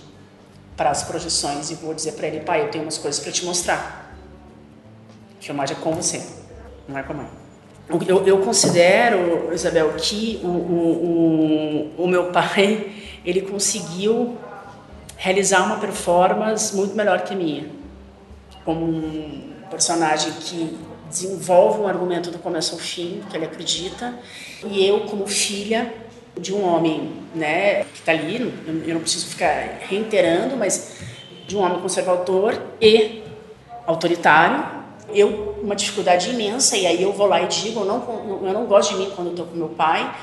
para 0.77 0.91
as 0.91 1.03
projeções 1.03 1.71
e 1.71 1.75
vou 1.75 1.95
dizer 1.95 2.13
para 2.13 2.27
ele, 2.27 2.41
pai, 2.41 2.63
eu 2.63 2.71
tenho 2.71 2.85
umas 2.85 2.99
coisas 2.99 3.21
para 3.21 3.33
te 3.33 3.45
mostrar. 3.45 4.15
Filmagem 5.41 5.77
é 5.77 5.81
com 5.81 5.93
você, 5.93 6.23
não 6.87 6.99
é 6.99 7.03
com 7.03 7.13
a 7.13 7.17
mãe. 7.17 7.29
Eu, 8.07 8.27
eu 8.27 8.39
considero, 8.41 9.53
Isabel, 9.53 9.95
que 9.97 10.41
o, 10.45 10.47
o, 10.47 11.95
o, 11.99 12.05
o 12.05 12.07
meu 12.07 12.31
pai, 12.31 12.93
ele 13.25 13.41
conseguiu 13.43 14.37
realizar 15.17 15.65
uma 15.65 15.79
performance 15.79 16.77
muito 16.77 16.95
melhor 16.95 17.23
que 17.23 17.33
a 17.33 17.37
minha. 17.37 17.71
Como 18.65 18.85
um 18.85 19.53
personagem 19.71 20.33
que 20.33 20.79
desenvolve 21.09 21.81
um 21.81 21.87
argumento 21.87 22.31
do 22.31 22.39
começo 22.39 22.75
ao 22.75 22.79
fim, 22.79 23.23
que 23.29 23.37
ele 23.37 23.45
acredita, 23.45 24.19
e 24.65 24.87
eu, 24.87 25.01
como 25.01 25.27
filha, 25.27 25.93
de 26.39 26.55
um 26.55 26.65
homem, 26.65 27.13
né, 27.35 27.85
que 27.85 27.99
está 27.99 28.13
ali, 28.13 28.41
eu 28.87 28.95
não 28.95 29.01
preciso 29.01 29.27
ficar 29.27 29.81
reiterando, 29.89 30.57
mas 30.57 30.97
de 31.47 31.57
um 31.57 31.61
homem 31.61 31.81
conservador 31.81 32.61
e 32.81 33.23
autoritário. 33.87 34.79
Eu 35.13 35.49
uma 35.63 35.75
dificuldade 35.75 36.31
imensa 36.31 36.77
e 36.77 36.87
aí 36.87 37.03
eu 37.03 37.13
vou 37.13 37.27
lá 37.27 37.43
e 37.43 37.47
digo, 37.47 37.81
eu 37.81 37.85
não 37.87 38.43
eu 38.45 38.53
não 38.53 38.67
gosto 38.67 38.91
de 38.95 38.99
mim 38.99 39.13
quando 39.15 39.31
estou 39.31 39.47
com 39.47 39.57
meu 39.57 39.71
pai, 39.71 40.15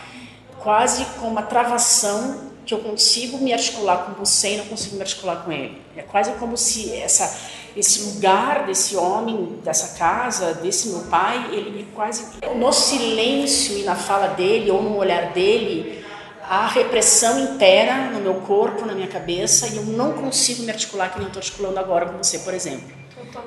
quase 0.59 1.05
com 1.19 1.27
uma 1.27 1.41
travação 1.41 2.51
que 2.65 2.73
eu 2.73 2.79
consigo 2.79 3.37
me 3.37 3.51
articular 3.53 4.05
com 4.05 4.13
você 4.13 4.53
e 4.53 4.57
não 4.57 4.65
consigo 4.65 4.95
me 4.95 5.01
articular 5.01 5.43
com 5.43 5.51
ele. 5.51 5.81
É 5.95 6.01
quase 6.01 6.31
como 6.33 6.57
se 6.57 6.93
essa 6.93 7.37
esse 7.75 8.03
lugar 8.03 8.65
desse 8.65 8.95
homem, 8.95 9.59
dessa 9.63 9.97
casa, 9.97 10.53
desse 10.53 10.89
meu 10.89 11.01
pai, 11.01 11.49
ele 11.51 11.87
quase 11.93 12.25
no 12.55 12.71
silêncio 12.71 13.77
e 13.77 13.83
na 13.83 13.95
fala 13.95 14.27
dele 14.27 14.71
ou 14.71 14.81
no 14.81 14.97
olhar 14.97 15.33
dele, 15.33 16.05
a 16.41 16.67
repressão 16.67 17.39
impera 17.39 18.11
no 18.11 18.19
meu 18.19 18.35
corpo, 18.35 18.85
na 18.85 18.93
minha 18.93 19.07
cabeça, 19.07 19.67
e 19.67 19.77
eu 19.77 19.83
não 19.83 20.13
consigo 20.13 20.63
me 20.63 20.71
articular 20.71 21.09
que 21.09 21.17
nem 21.17 21.27
estou 21.27 21.39
articulando 21.39 21.79
agora 21.79 22.05
com 22.05 22.17
você, 22.17 22.39
por 22.39 22.53
exemplo. 22.53 22.87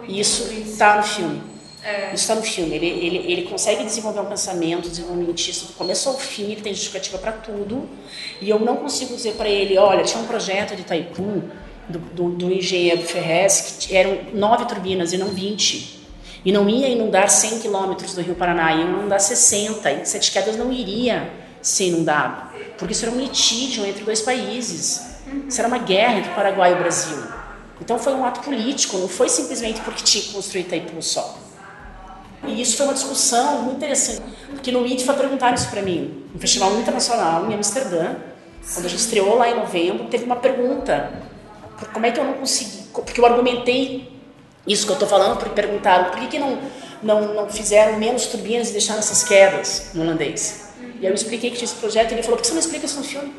Isso 0.07 0.53
está 0.53 0.97
no 0.97 1.03
filme. 1.03 1.43
É. 1.83 2.07
Isso 2.13 2.25
está 2.25 2.35
no 2.35 2.43
filme. 2.43 2.75
Ele, 2.75 2.87
ele, 2.87 3.33
ele 3.33 3.43
consegue 3.43 3.85
desenvolver 3.85 4.21
um 4.21 4.27
pensamento 4.27 4.89
desenvolvimentista 4.89 5.67
do 5.67 5.73
começo 5.75 6.09
ao 6.09 6.19
fim, 6.19 6.51
ele 6.51 6.61
tem 6.61 6.75
justificativa 6.75 7.19
para 7.19 7.33
tudo. 7.33 7.89
E 8.41 8.51
eu 8.51 8.59
não 8.59 8.77
consigo 8.77 9.15
dizer 9.15 9.35
para 9.35 9.49
ele: 9.49 9.79
olha, 9.79 10.03
tinha 10.03 10.23
um 10.23 10.27
projeto 10.27 10.75
de 10.75 10.83
Taipu, 10.83 11.45
do, 11.89 11.99
do, 11.99 12.31
do 12.31 12.53
engenheiro 12.53 13.03
Ferrez, 13.03 13.77
que 13.81 13.97
eram 13.97 14.19
nove 14.35 14.67
turbinas 14.67 15.13
e 15.13 15.19
não 15.19 15.29
20. 15.29 15.99
E 16.45 16.53
não 16.53 16.69
ia 16.69 16.89
inundar 16.89 17.29
100 17.29 17.61
quilômetros 17.61 18.15
do 18.15 18.23
Rio 18.23 18.35
Paraná, 18.35 18.73
ia 18.73 18.85
inundar 18.85 19.21
60. 19.21 19.91
E 19.91 20.07
Sete 20.07 20.31
Quedas 20.31 20.57
não 20.57 20.73
iria 20.73 21.31
ser 21.61 21.89
inundado, 21.89 22.51
porque 22.79 22.93
isso 22.93 23.05
era 23.05 23.15
um 23.15 23.21
litígio 23.21 23.85
entre 23.85 24.05
dois 24.05 24.21
países. 24.21 25.19
Isso 25.47 25.61
era 25.61 25.69
uma 25.69 25.79
guerra 25.79 26.19
entre 26.19 26.31
o 26.31 26.35
Paraguai 26.35 26.73
e 26.73 26.75
o 26.75 26.79
Brasil. 26.79 27.19
Então 27.81 27.99
foi 27.99 28.15
um 28.15 28.25
ato 28.25 28.41
político, 28.41 28.97
não 28.99 29.09
foi 29.09 29.29
simplesmente 29.29 29.81
porque 29.81 30.03
tinha 30.03 30.23
que 30.23 30.33
construir 30.33 30.63
Itaipu 30.63 31.03
só. 31.03 31.39
E 32.47 32.61
isso 32.61 32.77
foi 32.77 32.87
uma 32.87 32.95
discussão 32.95 33.63
muito 33.63 33.77
interessante, 33.77 34.23
porque 34.51 34.71
no 34.71 34.87
ITFA 34.87 35.15
perguntaram 35.15 35.55
isso 35.55 35.69
para 35.69 35.83
mim, 35.83 36.25
no 36.33 36.41
Festival 36.41 36.73
Internacional 36.79 37.51
em 37.51 37.55
Amsterdã, 37.55 38.15
quando 38.73 38.87
a 38.87 38.89
gente 38.89 39.01
estreou 39.01 39.37
lá 39.37 39.51
em 39.51 39.57
novembro, 39.57 40.05
teve 40.07 40.25
uma 40.25 40.37
pergunta, 40.37 41.11
como 41.87 42.07
é 42.07 42.11
que 42.11 42.21
eu 42.21 42.25
não 42.25 42.35
consegui, 42.35 42.85
porque 42.93 43.21
eu 43.21 43.27
argumentei 43.27 44.13
isso 44.67 44.85
que 44.85 44.91
eu 44.91 44.95
estou 44.95 45.09
falando, 45.09 45.39
porque 45.39 45.55
perguntaram 45.55 46.11
por 46.11 46.21
que, 46.21 46.27
que 46.27 46.39
não, 46.39 46.59
não, 47.03 47.35
não 47.35 47.49
fizeram 47.49 47.99
menos 47.99 48.27
turbinas 48.27 48.71
e 48.71 48.73
deixaram 48.73 48.99
essas 48.99 49.25
quedas 49.25 49.91
no 49.95 50.03
holandês. 50.03 50.73
E 51.01 51.07
aí 51.07 51.13
eu 51.13 51.15
expliquei 51.15 51.51
que 51.51 51.57
tinha 51.57 51.67
esse 51.67 51.77
projeto 51.77 52.11
e 52.11 52.15
ele 52.15 52.23
falou, 52.23 52.37
por 52.37 52.43
que 52.43 52.49
você 52.49 52.55
não 52.55 52.61
explica 52.61 52.87
isso 52.87 52.99
no 52.99 53.05
filme? 53.05 53.33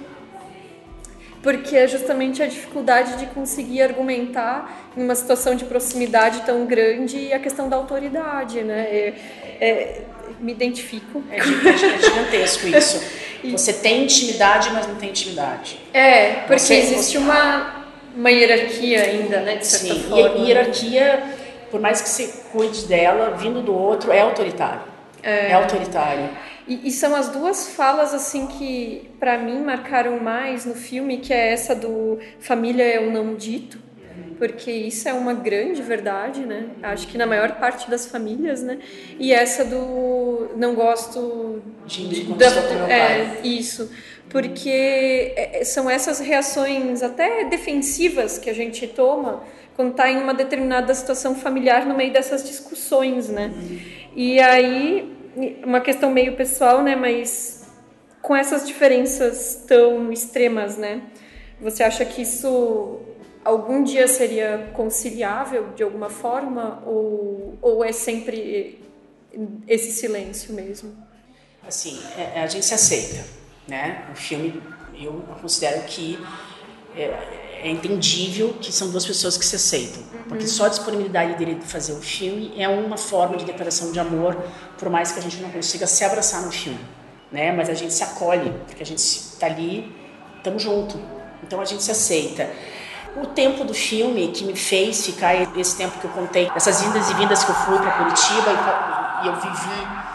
porque 1.42 1.76
é 1.76 1.88
justamente 1.88 2.44
a 2.44 2.48
dificuldade 2.48 3.18
de 3.18 3.26
conseguir 3.28 3.82
argumentar 3.82 4.92
em 4.96 5.04
uma 5.04 5.16
situação 5.16 5.56
de 5.56 5.66
proximidade 5.66 6.42
tão 6.42 6.66
grande 6.66 7.18
e 7.18 7.34
a 7.34 7.40
questão 7.40 7.70
da 7.70 7.78
autoridade, 7.78 8.62
né? 8.62 8.82
É, 8.82 9.14
é, 9.62 10.02
me 10.40 10.52
identifico. 10.52 11.24
É, 11.32 11.38
é 11.38 11.98
gigantesco 11.98 12.68
isso. 12.68 13.02
Você 13.52 13.72
tem 13.72 14.04
intimidade, 14.04 14.70
mas 14.72 14.86
não 14.86 14.96
tem 14.96 15.10
intimidade. 15.10 15.80
É, 15.94 16.42
porque 16.46 16.60
você, 16.60 16.76
existe 16.76 17.14
você... 17.14 17.18
uma, 17.20 17.79
uma 18.16 18.32
hierarquia 18.32 19.02
ainda, 19.02 19.42
né? 19.42 19.58
De 19.58 19.68
certa 19.68 19.96
Sim, 19.96 20.04
forma. 20.04 20.38
e 20.38 20.48
hierarquia, 20.48 21.24
por 21.72 21.80
mais 21.80 22.02
que 22.02 22.10
você 22.10 22.34
cuide 22.52 22.86
dela, 22.86 23.36
vindo 23.38 23.62
do 23.62 23.74
outro, 23.74 24.12
é 24.12 24.22
autoritário. 24.22 24.82
É, 25.22 25.52
é 25.52 25.54
autoritário. 25.54 26.30
E, 26.68 26.88
e, 26.88 26.92
são 26.92 27.16
as 27.16 27.30
duas 27.30 27.70
falas 27.70 28.14
assim 28.14 28.46
que 28.46 29.10
para 29.20 29.38
mim 29.40 29.60
marcaram 29.64 30.20
mais 30.20 30.66
no 30.66 30.76
filme, 30.76 31.18
que 31.18 31.34
é 31.34 31.52
essa 31.52 31.76
do 31.76 32.20
família 32.40 32.84
é 32.84 33.00
o 33.00 33.12
não 33.12 33.34
dito, 33.34 33.80
porque 34.38 34.72
isso 34.72 35.10
é 35.10 35.14
uma 35.14 35.34
grande 35.34 35.82
verdade, 35.82 36.42
né? 36.42 36.68
Acho 36.84 37.08
que 37.08 37.18
na 37.18 37.26
maior 37.26 37.56
parte 37.56 37.90
das 37.90 38.06
famílias, 38.06 38.62
né? 38.62 38.78
E 39.20 39.34
essa 39.34 39.66
do 39.66 40.52
não 40.56 40.76
gosto 40.76 41.62
de, 41.86 42.08
de 42.08 42.34
da, 42.34 42.48
é, 42.90 43.42
isso, 43.44 43.92
porque 44.30 44.70
é, 44.70 45.60
é, 45.60 45.64
são 45.64 45.90
essas 45.90 46.20
reações 46.20 47.02
até 47.02 47.46
defensivas 47.46 48.38
que 48.38 48.50
a 48.50 48.54
gente 48.54 48.88
toma 48.88 49.44
quando 49.76 49.92
está 49.92 50.10
em 50.10 50.18
uma 50.18 50.34
determinada 50.34 50.94
situação 50.94 51.36
familiar 51.36 51.86
no 51.86 51.96
meio 51.96 52.12
dessas 52.12 52.44
discussões, 52.44 53.30
né? 53.30 53.52
E 54.16 54.40
aí 54.40 55.16
uma 55.64 55.80
questão 55.80 56.12
meio 56.12 56.36
pessoal, 56.36 56.84
né? 56.84 56.96
Mas 56.96 57.66
com 58.22 58.36
essas 58.36 58.68
diferenças 58.68 59.64
tão 59.68 60.12
extremas, 60.12 60.78
né? 60.78 61.02
Você 61.62 61.84
acha 61.84 62.06
que 62.06 62.22
isso 62.22 63.00
algum 63.44 63.84
dia 63.84 64.08
seria 64.08 64.70
conciliável 64.74 65.70
de 65.76 65.82
alguma 65.82 66.10
forma 66.10 66.84
ou, 66.86 67.58
ou 67.62 67.84
é 67.84 67.92
sempre 67.92 68.80
esse 69.68 69.92
silêncio 69.92 70.54
mesmo? 70.54 70.96
Assim, 71.66 72.00
é, 72.18 72.42
a 72.42 72.48
gente 72.48 72.66
se 72.66 72.74
aceita, 72.74 73.26
né? 73.70 74.06
O 74.12 74.16
filme 74.16 74.62
eu 75.02 75.24
considero 75.42 75.84
que 75.84 76.20
é, 76.96 77.62
é 77.64 77.70
entendível 77.70 78.56
que 78.60 78.72
são 78.72 78.90
duas 78.90 79.06
pessoas 79.06 79.38
que 79.38 79.46
se 79.46 79.56
aceitam, 79.56 80.02
uhum. 80.02 80.24
porque 80.28 80.48
só 80.48 80.66
a 80.66 80.70
disponibilidade 80.70 81.36
dele 81.36 81.56
de 81.56 81.66
fazer 81.66 81.94
o 81.94 82.02
filme 82.02 82.54
é 82.58 82.68
uma 82.68 82.98
forma 82.98 83.38
de 83.38 83.46
declaração 83.46 83.92
de 83.92 84.00
amor, 84.00 84.36
por 84.78 84.90
mais 84.90 85.12
que 85.12 85.20
a 85.20 85.22
gente 85.22 85.38
não 85.38 85.50
consiga 85.50 85.88
se 85.88 86.04
abraçar 86.04 86.42
no 86.42 86.52
filme, 86.52 86.80
né? 87.32 87.52
Mas 87.52 87.70
a 87.70 87.74
gente 87.74 87.94
se 87.94 88.04
acolhe, 88.04 88.52
porque 88.66 88.84
a 88.84 88.86
gente 88.86 89.00
está 89.00 89.46
ali, 89.46 89.94
estamos 90.38 90.64
junto, 90.64 91.00
então 91.44 91.62
a 91.62 91.66
gente 91.66 91.84
se 91.84 91.92
aceita. 91.92 92.50
O 93.16 93.26
tempo 93.26 93.64
do 93.64 93.74
filme 93.74 94.30
que 94.30 94.44
me 94.44 94.56
fez 94.56 95.06
ficar 95.06 95.36
esse 95.58 95.76
tempo 95.76 96.00
que 96.00 96.06
eu 96.06 96.12
contei, 96.12 96.50
essas 96.56 96.82
indas 96.84 97.10
e 97.10 97.14
vindas 97.16 97.44
que 97.44 97.50
eu 97.50 97.56
fui 97.56 97.78
para 97.78 97.92
Curitiba 97.92 98.52
e, 99.24 99.28
eu 99.28 99.36
vivi 99.36 100.09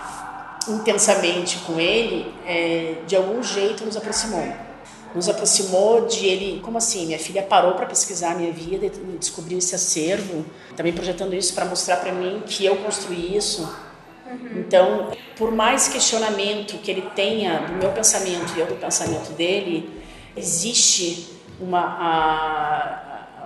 intensamente 0.68 1.58
com 1.58 1.78
ele, 1.80 2.32
é, 2.46 2.96
de 3.06 3.16
algum 3.16 3.42
jeito 3.42 3.84
nos 3.84 3.96
aproximou 3.96 4.44
nos 5.14 5.28
aproximou 5.28 6.06
de 6.06 6.26
ele. 6.26 6.60
Como 6.60 6.76
assim? 6.76 7.06
Minha 7.06 7.18
filha 7.18 7.42
parou 7.42 7.74
para 7.74 7.86
pesquisar 7.86 8.32
a 8.32 8.34
minha 8.34 8.52
vida 8.52 8.86
e 8.86 8.90
descobriu 9.18 9.58
esse 9.58 9.74
acervo, 9.74 10.44
também 10.76 10.92
projetando 10.92 11.34
isso 11.34 11.54
para 11.54 11.64
mostrar 11.64 11.98
para 11.98 12.12
mim 12.12 12.42
que 12.46 12.64
eu 12.64 12.76
construí 12.76 13.36
isso. 13.36 13.62
Uhum. 14.26 14.60
Então, 14.60 15.12
por 15.36 15.52
mais 15.52 15.88
questionamento 15.88 16.78
que 16.78 16.90
ele 16.90 17.02
tenha 17.14 17.60
do 17.60 17.74
meu 17.74 17.92
pensamento 17.92 18.54
e 18.56 18.60
eu 18.60 18.66
do 18.66 18.74
pensamento 18.74 19.32
dele, 19.32 19.88
existe 20.36 21.28
uma. 21.60 21.80
A, 21.80 23.00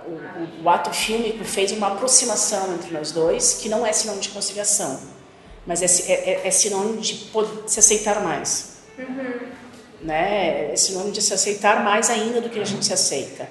o, 0.07 0.63
o, 0.63 0.69
ato 0.69 0.89
fílmico 0.89 1.43
fez 1.43 1.71
uma 1.71 1.87
aproximação 1.87 2.73
entre 2.73 2.91
nós 2.91 3.11
dois, 3.11 3.55
que 3.55 3.69
não 3.69 3.85
é 3.85 3.93
sinônimo 3.93 4.23
de 4.23 4.29
conciliação, 4.29 4.99
mas 5.69 5.81
é, 5.81 6.11
é, 6.11 6.41
é 6.47 6.51
sinônimo 6.51 6.99
de 6.99 7.29
se 7.67 7.79
aceitar 7.79 8.21
mais. 8.21 8.79
Uhum 8.97 9.49
né? 10.01 10.69
Esse 10.73 10.93
nome 10.93 11.11
de 11.11 11.21
se 11.21 11.33
aceitar 11.33 11.83
mais 11.83 12.09
ainda 12.09 12.41
do 12.41 12.49
que 12.49 12.59
a 12.59 12.63
gente 12.63 12.85
se 12.85 12.93
aceita, 12.93 13.47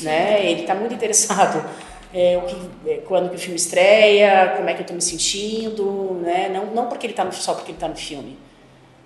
né? 0.00 0.40
Ele 0.44 0.62
está 0.62 0.74
muito 0.74 0.94
interessado 0.94 1.64
é, 2.12 2.36
o 2.38 2.42
que, 2.42 2.90
é, 2.90 2.94
quando 3.06 3.30
que 3.30 3.36
o 3.36 3.38
filme 3.38 3.56
estreia, 3.56 4.54
como 4.56 4.68
é 4.68 4.74
que 4.74 4.80
eu 4.80 4.82
estou 4.82 4.96
me 4.96 5.02
sentindo, 5.02 6.20
né? 6.22 6.50
Não, 6.52 6.66
não 6.66 6.88
porque 6.88 7.06
ele 7.06 7.12
está 7.12 7.30
só 7.32 7.54
porque 7.54 7.70
ele 7.70 7.76
está 7.76 7.88
no 7.88 7.96
filme, 7.96 8.38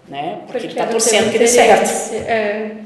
né? 0.09 0.41
Porque, 0.47 0.53
porque 0.53 0.67
ele 0.67 0.73
está 0.73 0.87
torcendo 0.87 1.31
que 1.31 1.39
dê 1.39 1.47
certo. 1.47 2.15
É. 2.15 2.77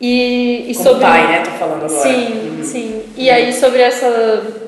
E, 0.00 0.70
e 0.70 0.74
Como 0.74 0.88
sobre 0.88 1.02
pai, 1.02 1.28
né? 1.28 1.42
Tô 1.44 1.50
falando 1.50 1.84
agora. 1.84 2.02
Sim, 2.02 2.56
uhum. 2.56 2.64
sim. 2.64 3.02
E 3.16 3.28
uhum. 3.28 3.34
aí 3.34 3.52
sobre 3.52 3.82
essa 3.82 4.59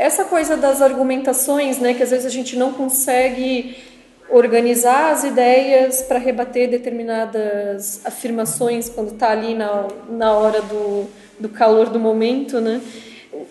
essa 0.00 0.24
coisa 0.24 0.56
das 0.56 0.80
argumentações, 0.80 1.78
né? 1.78 1.92
Que 1.92 2.02
às 2.02 2.10
vezes 2.10 2.24
a 2.24 2.30
gente 2.30 2.56
não 2.56 2.72
consegue 2.72 3.76
organizar 4.30 5.12
as 5.12 5.24
ideias 5.24 6.02
para 6.02 6.18
rebater 6.18 6.70
determinadas 6.70 8.00
afirmações 8.04 8.88
quando 8.88 9.12
está 9.12 9.30
ali 9.30 9.54
na, 9.54 9.88
na 10.08 10.32
hora 10.32 10.62
do, 10.62 11.06
do 11.38 11.48
calor 11.48 11.90
do 11.90 11.98
momento, 11.98 12.60
né? 12.60 12.80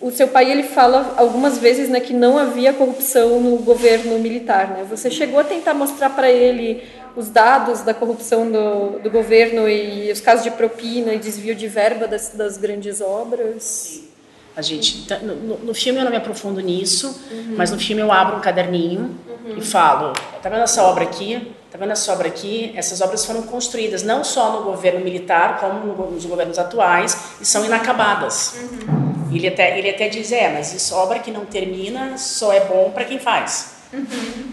O 0.00 0.10
seu 0.10 0.28
pai 0.28 0.50
ele 0.50 0.62
fala 0.62 1.14
algumas 1.16 1.58
vezes 1.58 1.88
né, 1.88 2.00
que 2.00 2.12
não 2.12 2.36
havia 2.36 2.72
corrupção 2.72 3.40
no 3.40 3.56
governo 3.58 4.18
militar. 4.18 4.70
Né? 4.70 4.86
Você 4.88 5.10
chegou 5.10 5.40
a 5.40 5.44
tentar 5.44 5.72
mostrar 5.72 6.10
para 6.10 6.30
ele 6.30 6.82
os 7.16 7.28
dados 7.30 7.80
da 7.80 7.94
corrupção 7.94 8.50
do, 8.50 8.98
do 9.00 9.10
governo 9.10 9.68
e 9.68 10.10
os 10.12 10.20
casos 10.20 10.44
de 10.44 10.50
propina 10.50 11.14
e 11.14 11.18
desvio 11.18 11.54
de 11.54 11.66
verba 11.66 12.06
das, 12.06 12.30
das 12.30 12.56
grandes 12.58 13.00
obras? 13.00 14.09
A 14.56 14.62
gente, 14.62 15.06
tá, 15.06 15.18
no, 15.18 15.58
no, 15.58 15.74
filme 15.74 16.00
eu 16.00 16.04
não 16.04 16.10
me 16.10 16.16
aprofundo 16.16 16.60
nisso, 16.60 17.08
uhum. 17.30 17.54
mas 17.56 17.70
no 17.70 17.78
filme 17.78 18.02
eu 18.02 18.10
abro 18.10 18.36
um 18.36 18.40
caderninho 18.40 19.16
uhum. 19.44 19.56
e 19.56 19.60
falo, 19.60 20.12
tá 20.42 20.48
vendo 20.48 20.62
essa 20.62 20.82
obra 20.82 21.04
aqui? 21.04 21.52
Tá 21.70 21.78
vendo 21.78 21.92
essa 21.92 22.12
obra 22.12 22.26
aqui? 22.26 22.72
Essas 22.74 23.00
obras 23.00 23.24
foram 23.24 23.42
construídas 23.42 24.02
não 24.02 24.24
só 24.24 24.58
no 24.58 24.64
governo 24.64 25.00
militar, 25.00 25.60
como 25.60 26.10
nos 26.10 26.26
governos 26.26 26.58
atuais, 26.58 27.16
e 27.40 27.44
são 27.44 27.64
inacabadas. 27.64 28.54
Uhum. 28.56 29.28
Ele, 29.32 29.46
até, 29.46 29.78
ele 29.78 29.88
até 29.88 30.08
diz, 30.08 30.32
é, 30.32 30.52
mas 30.52 30.74
isso 30.74 30.94
obra 30.96 31.20
que 31.20 31.30
não 31.30 31.44
termina 31.44 32.18
só 32.18 32.52
é 32.52 32.60
bom 32.60 32.90
para 32.90 33.04
quem 33.04 33.20
faz. 33.20 33.76
Uhum. 33.92 34.04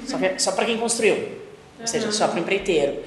Só, 0.06 0.18
só 0.38 0.52
para 0.52 0.66
quem 0.66 0.78
construiu, 0.78 1.16
ou 1.80 1.88
seja, 1.88 2.12
só 2.12 2.28
para 2.28 2.38
o 2.38 2.40
empreiteiro. 2.40 3.00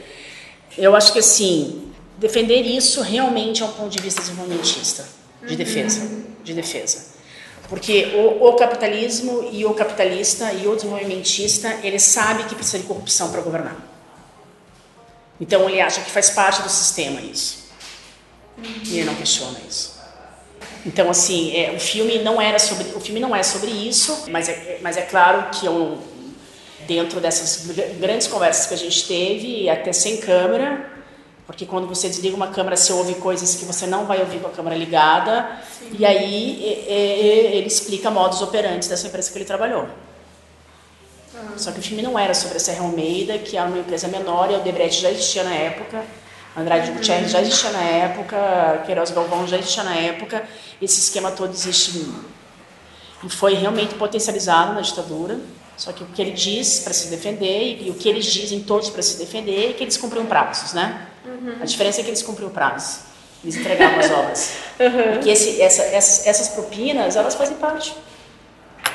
Eu 0.77 0.97
acho 0.97 1.13
que 1.13 1.21
assim, 1.21 1.91
defender 2.19 2.63
isso 2.63 3.01
realmente 3.01 3.63
é 3.63 3.65
um 3.65 3.73
ponto 3.73 3.91
de 3.91 4.03
vista 4.03 4.21
desenvolvimentista, 4.21 5.07
de 5.47 5.57
defesa, 5.57 6.21
de 6.51 6.61
defesa. 6.61 7.21
Porque 7.69 8.13
o, 8.17 8.49
o, 8.49 8.53
capitalismo 8.55 9.49
e 9.53 9.65
o 9.65 9.73
capitalista 9.75 10.53
e 10.53 10.67
o 10.67 10.75
desenvolvimentista, 10.75 11.79
ele 11.85 12.01
sabe 12.01 12.45
que 12.45 12.55
precisa 12.55 12.81
de 12.81 12.85
corrupção 12.85 13.31
para 13.31 13.41
governar. 13.41 13.77
Então 15.41 15.69
ele 15.69 15.81
acha 15.81 16.01
que 16.01 16.11
faz 16.11 16.31
parte 16.31 16.63
do 16.63 16.69
sistema 16.69 17.21
isso. 17.21 17.71
E 18.85 18.99
ele 18.99 19.05
não 19.05 19.15
questiona 19.15 19.59
isso. 19.69 19.99
Então 20.85 21.09
assim, 21.09 21.57
é, 21.57 21.73
o 21.73 21.79
filme 21.79 22.19
não 22.19 22.43
era 22.43 22.59
sobre, 22.59 22.89
o 22.95 23.01
filme 23.01 23.21
não 23.21 23.35
é 23.37 23.43
sobre 23.43 23.71
isso, 23.71 24.25
mas 24.29 24.49
é, 24.49 24.79
mas 24.83 24.97
é 24.97 25.03
claro 25.03 25.51
que 25.51 25.65
eu, 25.65 25.99
dentro 26.89 27.21
dessas 27.21 27.67
grandes 28.01 28.27
conversas 28.27 28.67
que 28.67 28.75
a 28.75 28.79
gente 28.79 29.07
teve, 29.07 29.71
até 29.71 29.93
sem 29.93 30.17
câmera, 30.17 30.91
porque 31.51 31.67
quando 31.67 31.89
você 31.89 32.09
desliga 32.09 32.37
uma 32.37 32.47
câmera, 32.47 32.77
você 32.77 32.93
ouve 32.93 33.17
coisas 33.17 33.57
que 33.57 33.65
você 33.65 33.85
não 33.85 34.07
vai 34.07 34.21
ouvir 34.21 34.39
com 34.39 34.47
a 34.47 34.51
câmera 34.51 34.77
ligada. 34.77 35.59
Sim. 35.77 35.97
E 35.99 36.07
aí 36.07 36.63
ele 36.87 37.67
explica 37.67 38.09
modos 38.09 38.41
operantes 38.41 38.89
dessa 38.89 39.09
empresa 39.09 39.33
que 39.33 39.39
ele 39.39 39.45
trabalhou. 39.45 39.83
Uhum. 39.83 41.59
Só 41.59 41.73
que 41.73 41.81
o 41.81 41.83
filme 41.83 42.03
não 42.03 42.17
era 42.17 42.35
sobre 42.35 42.59
a 42.59 42.61
Serra 42.61 42.85
Almeida, 42.85 43.37
que 43.37 43.57
era 43.57 43.67
uma 43.67 43.81
empresa 43.81 44.07
menor, 44.07 44.49
e 44.53 44.55
o 44.55 44.61
Debrecht 44.61 45.03
já 45.03 45.11
existia 45.11 45.43
na 45.43 45.53
época. 45.53 46.05
Andrade 46.57 46.91
uhum. 46.91 46.99
Gutierrez 46.99 47.33
já 47.33 47.43
existia 47.43 47.71
na 47.73 47.83
época, 47.83 48.85
Queiroz 48.87 49.11
Galvão 49.11 49.45
já 49.49 49.59
existia 49.59 49.83
na 49.83 49.97
época. 49.97 50.45
Esse 50.81 51.01
esquema 51.01 51.33
todo 51.33 51.53
existe 51.53 52.07
e 53.25 53.29
foi 53.29 53.55
realmente 53.55 53.97
potencializado 53.97 54.75
na 54.75 54.83
ditadura. 54.83 55.41
Só 55.77 55.91
que 55.91 56.05
o 56.05 56.07
que 56.07 56.23
ele 56.23 56.31
diz 56.31 56.79
para 56.79 56.93
se 56.93 57.09
defender 57.09 57.83
e 57.83 57.91
o 57.91 57.95
que 57.95 58.09
eles 58.09 58.27
dizem 58.27 58.61
todos 58.61 58.89
para 58.89 59.03
se 59.03 59.19
defender 59.19 59.71
é 59.71 59.73
que 59.73 59.83
eles 59.83 59.97
cumpriam 59.97 60.27
prazos, 60.27 60.75
né? 60.75 61.09
Uhum. 61.25 61.57
A 61.61 61.65
diferença 61.65 62.01
é 62.01 62.05
que 62.05 62.11
eles 62.11 62.23
cumpriam 62.23 62.49
o 62.49 62.53
prazo. 62.53 63.01
Eles 63.43 63.57
entregavam 63.57 63.99
as 63.99 64.11
obras. 64.11 64.53
Uhum. 64.79 65.13
Porque 65.15 65.31
esse, 65.31 65.61
essa, 65.61 65.83
essas, 65.83 66.27
essas 66.27 66.49
propinas, 66.49 67.17
elas 67.17 67.35
fazem 67.35 67.57
parte. 67.57 67.97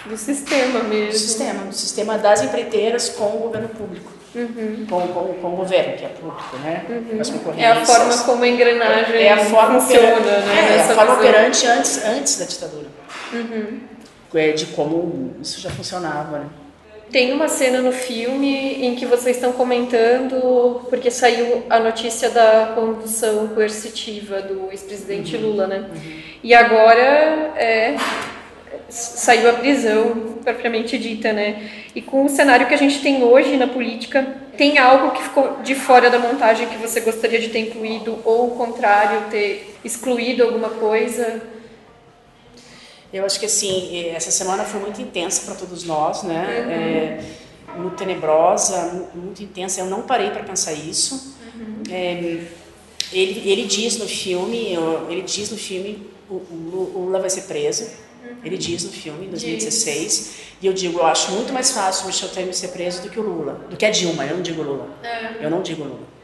Do 0.05 0.17
sistema 0.17 0.83
mesmo. 0.83 1.11
Do 1.11 1.17
sistema. 1.17 1.63
Do 1.63 1.75
sistema 1.75 2.17
das 2.17 2.43
empreiteiras 2.43 3.09
com 3.09 3.25
o 3.25 3.39
governo 3.39 3.69
público. 3.69 4.11
Uhum. 4.35 4.85
Com, 4.89 5.07
com, 5.07 5.33
com 5.33 5.53
o 5.53 5.55
governo, 5.55 5.97
que 5.97 6.03
é 6.03 6.09
público, 6.09 6.57
né? 6.57 6.85
Uhum. 6.89 7.57
É 7.57 7.71
a 7.71 7.85
forma 7.85 8.17
como 8.23 8.43
a 8.43 8.47
engrenagem 8.47 9.15
é, 9.15 9.31
a 9.31 9.45
forma 9.45 9.79
funciona, 9.79 10.17
operante, 10.17 10.45
né? 10.47 10.77
É, 10.77 10.81
a 10.81 10.95
forma 10.95 11.13
operante 11.13 11.67
antes, 11.67 12.05
antes 12.05 12.37
da 12.37 12.45
ditadura. 12.45 12.87
Uhum. 13.33 13.79
É 14.33 14.51
de 14.51 14.65
como 14.67 15.37
isso 15.41 15.61
já 15.61 15.69
funcionava, 15.69 16.39
né? 16.39 16.45
Tem 17.11 17.31
uma 17.31 17.47
cena 17.47 17.81
no 17.81 17.91
filme 17.91 18.85
em 18.85 18.95
que 18.95 19.05
vocês 19.05 19.37
estão 19.37 19.53
comentando, 19.53 20.81
porque 20.89 21.09
saiu 21.11 21.63
a 21.69 21.79
notícia 21.79 22.29
da 22.29 22.73
condução 22.75 23.47
coercitiva 23.49 24.41
do 24.41 24.69
ex-presidente 24.71 25.35
uhum. 25.35 25.43
Lula, 25.43 25.67
né? 25.67 25.89
Uhum. 25.89 26.19
E 26.43 26.53
agora 26.53 27.53
é, 27.55 27.95
saiu 28.89 29.49
a 29.49 29.53
prisão, 29.53 30.35
propriamente 30.43 30.97
dita, 30.97 31.31
né? 31.31 31.69
E 31.95 32.01
com 32.01 32.25
o 32.25 32.29
cenário 32.29 32.67
que 32.67 32.73
a 32.73 32.77
gente 32.77 33.01
tem 33.01 33.23
hoje 33.23 33.55
na 33.55 33.67
política, 33.67 34.25
tem 34.57 34.77
algo 34.77 35.11
que 35.11 35.23
ficou 35.23 35.59
de 35.63 35.75
fora 35.75 36.09
da 36.09 36.19
montagem 36.19 36.67
que 36.67 36.77
você 36.77 36.99
gostaria 37.01 37.39
de 37.39 37.49
ter 37.49 37.59
incluído, 37.59 38.19
ou 38.25 38.47
o 38.47 38.51
contrário, 38.51 39.29
ter 39.29 39.75
excluído 39.83 40.43
alguma 40.43 40.69
coisa? 40.69 41.41
Eu 43.15 43.25
acho 43.25 43.39
que 43.39 43.45
assim, 43.45 44.09
essa 44.09 44.29
semana 44.29 44.65
foi 44.65 44.81
muito 44.81 45.01
intensa 45.01 45.45
para 45.45 45.55
todos 45.55 45.85
nós, 45.85 46.23
né? 46.23 46.65
Uhum. 46.65 46.71
É, 46.71 47.79
muito 47.79 47.95
tenebrosa, 47.95 49.09
muito 49.15 49.41
intensa. 49.41 49.79
Eu 49.79 49.85
não 49.85 50.01
parei 50.01 50.31
para 50.31 50.43
pensar 50.43 50.73
isso. 50.73 51.33
Uhum. 51.55 51.83
É, 51.89 52.43
ele, 53.13 53.49
ele 53.49 53.63
diz 53.67 53.97
no 53.97 54.05
filme, 54.05 54.77
ele 55.09 55.21
diz 55.21 55.49
no 55.49 55.55
filme, 55.57 56.05
o, 56.29 56.41
Lula 56.93 57.21
vai 57.21 57.29
ser 57.29 57.43
preso. 57.43 57.85
Uhum. 57.85 58.35
Ele 58.43 58.57
diz 58.57 58.83
no 58.83 58.91
filme, 58.91 59.27
em 59.27 59.29
2016. 59.29 60.11
Diz. 60.11 60.35
E 60.61 60.67
eu 60.67 60.73
digo, 60.73 60.99
eu 60.99 61.05
acho 61.05 61.31
muito 61.31 61.53
mais 61.53 61.71
fácil 61.71 62.03
o 62.03 62.07
Michel 62.07 62.27
Temer 62.27 62.53
ser 62.53 62.67
preso 62.69 63.01
do 63.01 63.09
que 63.09 63.17
o 63.17 63.23
Lula, 63.23 63.65
do 63.69 63.77
que 63.77 63.85
a 63.85 63.91
Dilma. 63.91 64.25
Eu 64.25 64.35
não 64.35 64.43
digo 64.43 64.61
Lula. 64.61 64.89
É. 65.01 65.45
Eu 65.45 65.49
não 65.49 65.61
digo 65.61 65.85
Lula 65.85 66.14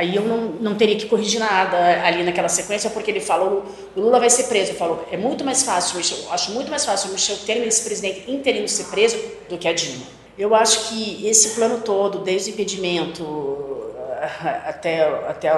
aí 0.00 0.16
eu 0.16 0.22
não, 0.22 0.52
não 0.60 0.74
teria 0.74 0.96
que 0.96 1.06
corrigir 1.06 1.38
nada 1.38 1.76
ali 2.04 2.22
naquela 2.22 2.48
sequência, 2.48 2.88
porque 2.88 3.10
ele 3.10 3.20
falou, 3.20 3.66
o 3.94 4.00
Lula 4.00 4.18
vai 4.18 4.30
ser 4.30 4.44
preso. 4.44 4.72
Eu 4.72 4.76
falo, 4.76 5.04
é 5.12 5.16
muito 5.16 5.44
mais 5.44 5.62
fácil, 5.62 5.98
Michel, 5.98 6.18
acho 6.30 6.52
muito 6.52 6.70
mais 6.70 6.86
fácil 6.86 7.10
o 7.10 7.12
Michel 7.12 7.36
Temer, 7.44 7.68
esse 7.68 7.84
presidente 7.84 8.30
interino, 8.30 8.66
ser 8.66 8.84
preso 8.84 9.18
do 9.48 9.58
que 9.58 9.68
a 9.68 9.74
Dilma. 9.74 10.06
Eu 10.38 10.54
acho 10.54 10.88
que 10.88 11.26
esse 11.26 11.50
plano 11.50 11.82
todo, 11.82 12.20
desde 12.20 12.50
o 12.50 12.54
impedimento 12.54 13.92
eh, 14.16 14.62
até, 14.66 15.02
até 15.28 15.50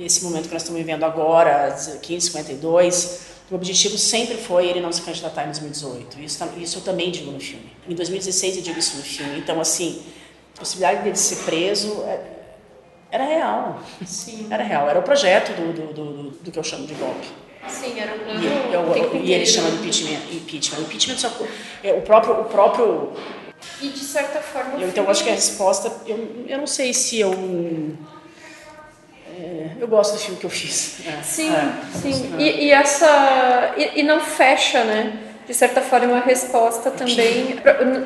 esse 0.00 0.24
momento 0.24 0.48
que 0.48 0.52
nós 0.52 0.62
estamos 0.62 0.80
vivendo 0.80 1.04
agora, 1.04 1.68
1552, 1.68 3.20
o 3.52 3.54
objetivo 3.54 3.96
sempre 3.96 4.36
foi 4.36 4.66
ele 4.66 4.80
não 4.80 4.90
se 4.90 5.02
candidatar 5.02 5.44
em 5.44 5.46
2018. 5.46 6.20
Isso, 6.20 6.44
isso 6.56 6.78
eu 6.78 6.82
também 6.82 7.12
digo 7.12 7.30
no 7.30 7.38
filme. 7.38 7.70
Em 7.88 7.94
2016 7.94 8.56
eu 8.56 8.62
digo 8.62 8.80
isso 8.80 8.96
no 8.96 9.02
filme. 9.04 9.38
Então, 9.38 9.60
assim, 9.60 10.02
a 10.56 10.58
possibilidade 10.58 11.04
dele 11.04 11.16
ser 11.16 11.44
preso 11.44 12.02
é, 12.02 12.39
era 13.10 13.24
real. 13.24 13.80
Sim. 14.06 14.46
Era 14.50 14.62
real. 14.62 14.88
Era 14.88 14.98
o 14.98 15.02
projeto 15.02 15.52
do, 15.52 15.72
do, 15.72 15.92
do, 15.92 16.30
do 16.30 16.50
que 16.50 16.58
eu 16.58 16.64
chamo 16.64 16.86
de 16.86 16.94
golpe. 16.94 17.26
Sim, 17.68 18.00
era 18.00 18.14
um 18.14 18.18
plano. 18.18 18.40
E, 18.42 18.74
eu, 18.74 19.22
e 19.22 19.32
ele 19.32 19.46
chama 19.46 19.70
de 19.70 19.76
impeachment. 19.76 20.20
impeachment. 20.32 20.80
Impeachment 20.80 21.18
só, 21.18 21.30
é, 21.82 21.92
o 21.92 22.02
próprio, 22.02 22.40
o 22.40 22.44
próprio. 22.44 23.12
E 23.80 23.88
de 23.88 24.00
certa 24.00 24.40
forma. 24.40 24.80
Eu, 24.80 24.88
então 24.88 25.04
eu 25.04 25.10
acho 25.10 25.22
que 25.22 25.30
a 25.30 25.34
resposta, 25.34 25.92
eu, 26.06 26.46
eu 26.48 26.58
não 26.58 26.66
sei 26.66 26.94
se 26.94 27.20
eu 27.20 27.32
é, 29.38 29.70
eu 29.78 29.88
gosto 29.88 30.12
do 30.12 30.18
filme 30.18 30.38
que 30.38 30.46
eu 30.46 30.50
fiz. 30.50 31.06
É, 31.06 31.22
sim, 31.22 31.50
é, 31.50 31.98
sim. 31.98 32.34
E, 32.38 32.66
e, 32.66 32.72
essa 32.72 33.74
e, 33.76 34.00
e 34.00 34.02
não 34.02 34.20
fecha, 34.20 34.84
né? 34.84 35.29
De 35.50 35.56
certa 35.56 35.80
forma, 35.80 36.16
a 36.16 36.20
resposta 36.20 36.92
também 36.92 37.56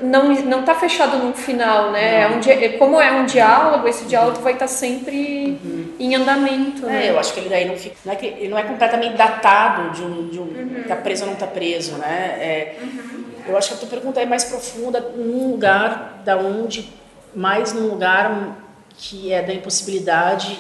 não 0.03 0.33
não 0.45 0.61
está 0.61 0.75
fechado 0.75 1.19
num 1.19 1.35
final, 1.35 1.93
né? 1.93 2.23
É 2.23 2.29
um, 2.29 2.41
é, 2.41 2.69
como 2.79 2.99
é 2.99 3.13
um 3.13 3.27
diálogo, 3.27 3.87
esse 3.87 4.07
diálogo 4.07 4.41
vai 4.41 4.55
estar 4.55 4.65
tá 4.65 4.73
sempre 4.73 5.59
uhum. 5.63 5.95
em 6.01 6.15
andamento. 6.15 6.87
É, 6.87 6.89
né? 6.89 7.11
eu 7.11 7.19
acho 7.19 7.35
que 7.35 7.41
ele 7.41 7.51
daí 7.51 7.67
não 7.67 7.77
fica, 7.77 7.97
não 8.03 8.13
é 8.15 8.17
que 8.17 8.49
não 8.49 8.59
é 8.59 8.63
completamente 8.63 9.15
datado 9.17 9.91
de 9.91 10.03
um, 10.03 10.29
de 10.29 10.39
um 10.39 10.45
uhum. 10.45 10.85
tá 10.89 10.97
preso 10.97 11.25
ou 11.25 11.27
não 11.27 11.35
está 11.35 11.47
preso, 11.47 11.99
né? 11.99 12.39
É, 12.41 12.77
uhum. 12.81 13.25
Eu 13.47 13.59
acho 13.59 13.69
que 13.69 13.75
a 13.75 13.77
tua 13.77 13.89
pergunta 13.91 14.23
é 14.23 14.25
mais 14.25 14.45
profunda 14.45 15.01
num 15.01 15.51
lugar 15.51 16.23
da 16.25 16.39
onde 16.39 16.91
mais 17.35 17.75
num 17.75 17.89
lugar 17.89 18.57
que 18.97 19.35
é 19.35 19.43
da 19.43 19.53
impossibilidade, 19.53 20.59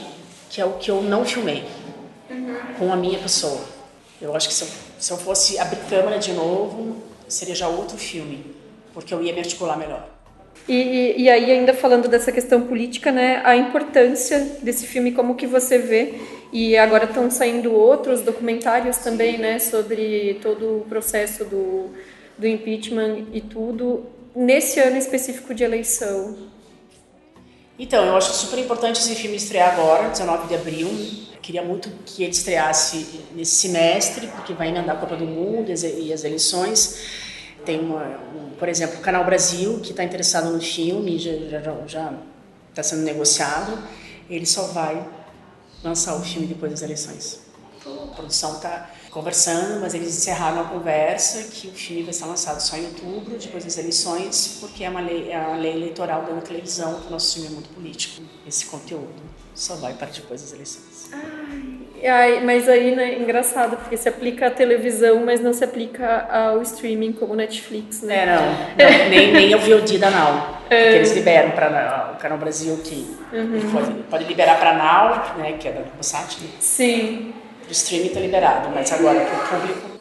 que 0.50 0.60
é 0.60 0.66
o 0.66 0.72
que 0.72 0.90
eu 0.90 1.00
não 1.00 1.24
filmei 1.24 1.64
uhum. 2.28 2.56
com 2.78 2.92
a 2.92 2.96
minha 2.96 3.18
pessoa. 3.18 3.62
Eu 4.20 4.36
acho 4.36 4.48
que 4.48 4.62
eu 4.62 4.68
se 5.04 5.12
eu 5.12 5.18
fosse 5.18 5.58
abrir 5.58 5.80
câmera 5.90 6.18
de 6.18 6.32
novo, 6.32 6.96
seria 7.28 7.54
já 7.54 7.68
outro 7.68 7.98
filme, 7.98 8.42
porque 8.94 9.12
eu 9.12 9.22
ia 9.22 9.34
me 9.34 9.38
articular 9.40 9.76
melhor. 9.76 10.08
E, 10.66 11.14
e, 11.18 11.28
aí, 11.28 11.52
ainda 11.52 11.74
falando 11.74 12.08
dessa 12.08 12.32
questão 12.32 12.62
política, 12.62 13.12
né, 13.12 13.42
a 13.44 13.54
importância 13.54 14.40
desse 14.62 14.86
filme, 14.86 15.12
como 15.12 15.34
que 15.34 15.46
você 15.46 15.76
vê, 15.76 16.14
e 16.50 16.74
agora 16.78 17.04
estão 17.04 17.30
saindo 17.30 17.70
outros 17.74 18.22
documentários 18.22 18.96
também, 18.96 19.36
né, 19.36 19.58
sobre 19.58 20.40
todo 20.40 20.78
o 20.78 20.86
processo 20.88 21.44
do, 21.44 21.90
do 22.38 22.46
impeachment 22.46 23.26
e 23.34 23.42
tudo, 23.42 24.06
nesse 24.34 24.80
ano 24.80 24.96
específico 24.96 25.52
de 25.52 25.64
eleição. 25.64 26.34
Então, 27.78 28.06
eu 28.06 28.16
acho 28.16 28.32
super 28.32 28.58
importante 28.58 29.00
esse 29.00 29.14
filme 29.14 29.36
estrear 29.36 29.74
agora, 29.74 30.08
19 30.08 30.48
de 30.48 30.54
abril, 30.54 30.88
queria 31.44 31.62
muito 31.62 31.90
que 32.06 32.22
ele 32.22 32.32
estreasse 32.32 33.20
nesse 33.34 33.56
semestre, 33.56 34.28
porque 34.28 34.54
vai 34.54 34.68
emendar 34.68 34.96
a 34.96 34.98
Copa 34.98 35.14
do 35.14 35.26
Mundo 35.26 35.68
e 35.70 36.12
as 36.12 36.24
eleições. 36.24 37.00
Tem, 37.66 37.78
uma, 37.78 38.02
um, 38.34 38.50
por 38.58 38.66
exemplo, 38.66 38.98
o 38.98 39.00
Canal 39.02 39.24
Brasil, 39.26 39.78
que 39.80 39.90
está 39.90 40.02
interessado 40.02 40.50
no 40.50 40.60
filme, 40.60 41.18
já 41.86 42.14
está 42.70 42.82
sendo 42.82 43.02
negociado. 43.02 43.78
Ele 44.28 44.46
só 44.46 44.68
vai 44.68 45.06
lançar 45.82 46.16
o 46.16 46.22
filme 46.22 46.46
depois 46.46 46.72
das 46.72 46.80
eleições. 46.80 47.40
A 47.86 48.14
produção 48.14 48.56
está 48.56 48.90
conversando, 49.10 49.80
mas 49.82 49.92
eles 49.92 50.16
encerraram 50.16 50.62
a 50.62 50.64
conversa 50.64 51.42
que 51.44 51.68
o 51.68 51.72
filme 51.72 52.04
vai 52.04 52.14
ser 52.14 52.24
lançado 52.24 52.58
só 52.60 52.74
em 52.78 52.86
outubro, 52.86 53.36
depois 53.36 53.64
das 53.64 53.76
eleições, 53.76 54.56
porque 54.60 54.82
é 54.82 54.88
uma 54.88 55.00
lei, 55.00 55.30
é 55.30 55.38
uma 55.38 55.58
lei 55.58 55.74
eleitoral 55.74 56.22
da 56.22 56.40
televisão, 56.40 57.00
que 57.00 57.08
o 57.08 57.10
nosso 57.10 57.34
filme 57.34 57.48
é 57.48 57.50
muito 57.50 57.68
político. 57.68 58.22
Esse 58.46 58.64
conteúdo 58.64 59.22
só 59.54 59.74
vai 59.76 59.92
para 59.92 60.10
depois 60.10 60.40
das 60.40 60.52
eleições. 60.54 60.93
Ai, 62.06 62.42
mas 62.44 62.68
aí, 62.68 62.94
né, 62.94 63.14
engraçado, 63.18 63.78
porque 63.78 63.96
se 63.96 64.06
aplica 64.08 64.48
à 64.48 64.50
televisão, 64.50 65.24
mas 65.24 65.40
não 65.40 65.54
se 65.54 65.64
aplica 65.64 66.28
ao 66.30 66.60
streaming 66.60 67.12
como 67.12 67.34
Netflix, 67.34 68.02
né? 68.02 68.24
É, 68.24 68.26
não. 68.26 68.42
não 68.42 69.08
nem, 69.08 69.32
nem 69.32 69.54
o 69.54 69.58
VOD 69.58 69.96
da 69.96 70.10
Now. 70.10 70.60
É. 70.68 70.90
Que 70.90 70.96
eles 70.96 71.14
liberam 71.14 71.52
para 71.52 72.12
o 72.14 72.20
Canal 72.20 72.36
Brasil, 72.36 72.78
que 72.84 73.06
uhum. 73.32 73.70
pode, 73.72 73.92
pode 74.10 74.24
liberar 74.24 74.58
para 74.58 74.74
Now, 74.74 75.38
né, 75.38 75.52
que 75.58 75.66
é 75.66 75.72
da 75.72 76.02
Sat. 76.02 76.42
Né? 76.42 76.50
Sim. 76.60 77.32
O 77.66 77.72
streaming 77.72 78.08
está 78.08 78.20
liberado, 78.20 78.68
mas 78.74 78.92
agora 78.92 79.20
para 79.20 79.56
o 79.56 79.60
público 79.60 79.93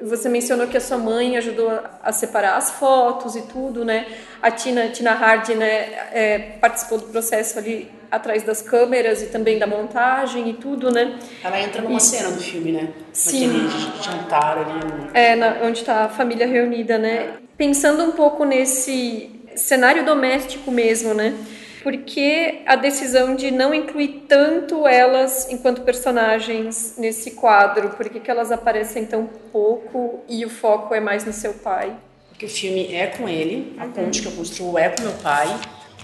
você 0.00 0.28
mencionou 0.28 0.66
que 0.66 0.76
a 0.76 0.80
sua 0.80 0.96
mãe 0.96 1.36
ajudou 1.36 1.70
a 2.02 2.12
separar 2.12 2.56
as 2.56 2.70
fotos 2.70 3.36
e 3.36 3.42
tudo, 3.42 3.84
né? 3.84 4.06
A 4.40 4.50
Tina, 4.50 4.88
Tina 4.88 5.12
Hardy, 5.12 5.54
né, 5.54 6.08
é, 6.12 6.38
participou 6.60 6.98
do 6.98 7.06
processo 7.08 7.58
ali 7.58 7.90
atrás 8.10 8.42
das 8.42 8.62
câmeras 8.62 9.22
e 9.22 9.26
também 9.26 9.58
da 9.58 9.66
montagem 9.66 10.48
e 10.48 10.54
tudo, 10.54 10.90
né? 10.90 11.18
Ela 11.44 11.60
entra 11.60 11.82
numa 11.82 11.98
e... 11.98 12.00
cena 12.00 12.30
do 12.30 12.40
filme, 12.40 12.72
né? 12.72 12.88
Sim. 13.12 13.46
Naquele 13.46 14.02
jantar 14.02 14.58
ali. 14.58 15.10
É, 15.14 15.36
na, 15.36 15.58
onde 15.62 15.80
está 15.80 16.04
a 16.04 16.08
família 16.08 16.46
reunida, 16.46 16.98
né? 16.98 17.34
Pensando 17.56 18.02
um 18.02 18.12
pouco 18.12 18.44
nesse 18.44 19.30
cenário 19.54 20.04
doméstico 20.04 20.70
mesmo, 20.70 21.12
né? 21.14 21.34
Por 21.82 21.96
que 21.96 22.62
a 22.66 22.76
decisão 22.76 23.34
de 23.34 23.50
não 23.50 23.72
incluir 23.72 24.26
tanto 24.28 24.86
elas 24.86 25.50
enquanto 25.50 25.82
personagens 25.82 26.96
nesse 26.98 27.32
quadro? 27.32 27.90
Por 27.90 28.08
que, 28.10 28.20
que 28.20 28.30
elas 28.30 28.52
aparecem 28.52 29.06
tão 29.06 29.26
pouco 29.50 30.20
e 30.28 30.44
o 30.44 30.50
foco 30.50 30.94
é 30.94 31.00
mais 31.00 31.24
no 31.24 31.32
seu 31.32 31.54
pai? 31.54 31.96
Porque 32.28 32.44
o 32.44 32.48
filme 32.48 32.94
é 32.94 33.06
com 33.06 33.28
ele, 33.28 33.76
a 33.78 33.84
uhum. 33.84 33.92
ponte 33.92 34.20
que 34.20 34.28
eu 34.28 34.32
construo 34.32 34.78
é 34.78 34.90
com 34.90 35.02
meu 35.02 35.12
pai, 35.14 35.48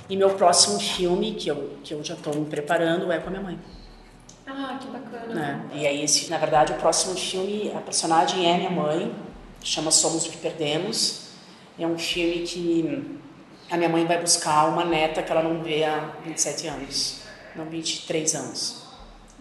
e 0.09 0.17
meu 0.17 0.31
próximo 0.31 0.79
filme, 0.79 1.35
que 1.35 1.51
eu, 1.51 1.79
que 1.83 1.93
eu 1.93 2.03
já 2.03 2.15
estou 2.15 2.35
me 2.35 2.47
preparando, 2.47 3.11
é 3.11 3.19
com 3.19 3.29
a 3.29 3.31
minha 3.31 3.43
mãe. 3.43 3.59
Ah, 4.47 4.79
que 4.81 4.87
bacana. 4.89 5.35
Né? 5.35 5.61
E 5.75 5.87
aí, 5.87 6.03
esse, 6.03 6.31
na 6.31 6.39
verdade, 6.39 6.73
o 6.73 6.77
próximo 6.77 7.17
filme, 7.17 7.73
a 7.75 7.81
personagem 7.81 8.49
é 8.49 8.57
minha 8.57 8.71
mãe, 8.71 9.13
chama 9.63 9.91
Somos 9.91 10.27
o 10.27 10.31
que 10.31 10.37
Perdemos. 10.39 11.27
É 11.79 11.87
um 11.87 11.99
filme 11.99 12.45
que 12.47 13.19
a 13.71 13.77
minha 13.77 13.89
mãe 13.89 14.07
vai 14.07 14.21
buscar 14.21 14.67
uma 14.69 14.85
neta 14.85 15.23
que 15.23 15.31
ela 15.31 15.43
não 15.43 15.63
vê 15.63 15.85
há 15.85 16.13
27 16.25 16.69
anos, 16.69 17.21
não 17.55 17.65
23 17.67 18.35
anos. 18.35 18.83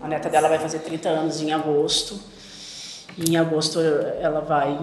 A 0.01 0.07
neta 0.07 0.29
dela 0.29 0.49
vai 0.49 0.59
fazer 0.59 0.79
30 0.79 1.09
anos 1.09 1.41
em 1.41 1.53
agosto. 1.53 2.19
E 3.17 3.31
em 3.31 3.37
agosto 3.37 3.79
ela 3.79 4.41
vai 4.41 4.77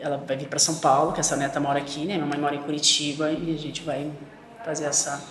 ela 0.00 0.16
vai 0.16 0.36
vir 0.36 0.48
para 0.48 0.58
São 0.58 0.76
Paulo, 0.76 1.12
que 1.12 1.20
essa 1.20 1.36
neta 1.36 1.60
mora 1.60 1.78
aqui, 1.78 2.00
né? 2.00 2.14
Minha 2.14 2.26
mãe 2.26 2.38
mora 2.38 2.56
em 2.56 2.62
Curitiba 2.62 3.30
e 3.30 3.54
a 3.54 3.58
gente 3.58 3.82
vai 3.82 4.10
fazer 4.64 4.86
essa 4.86 5.22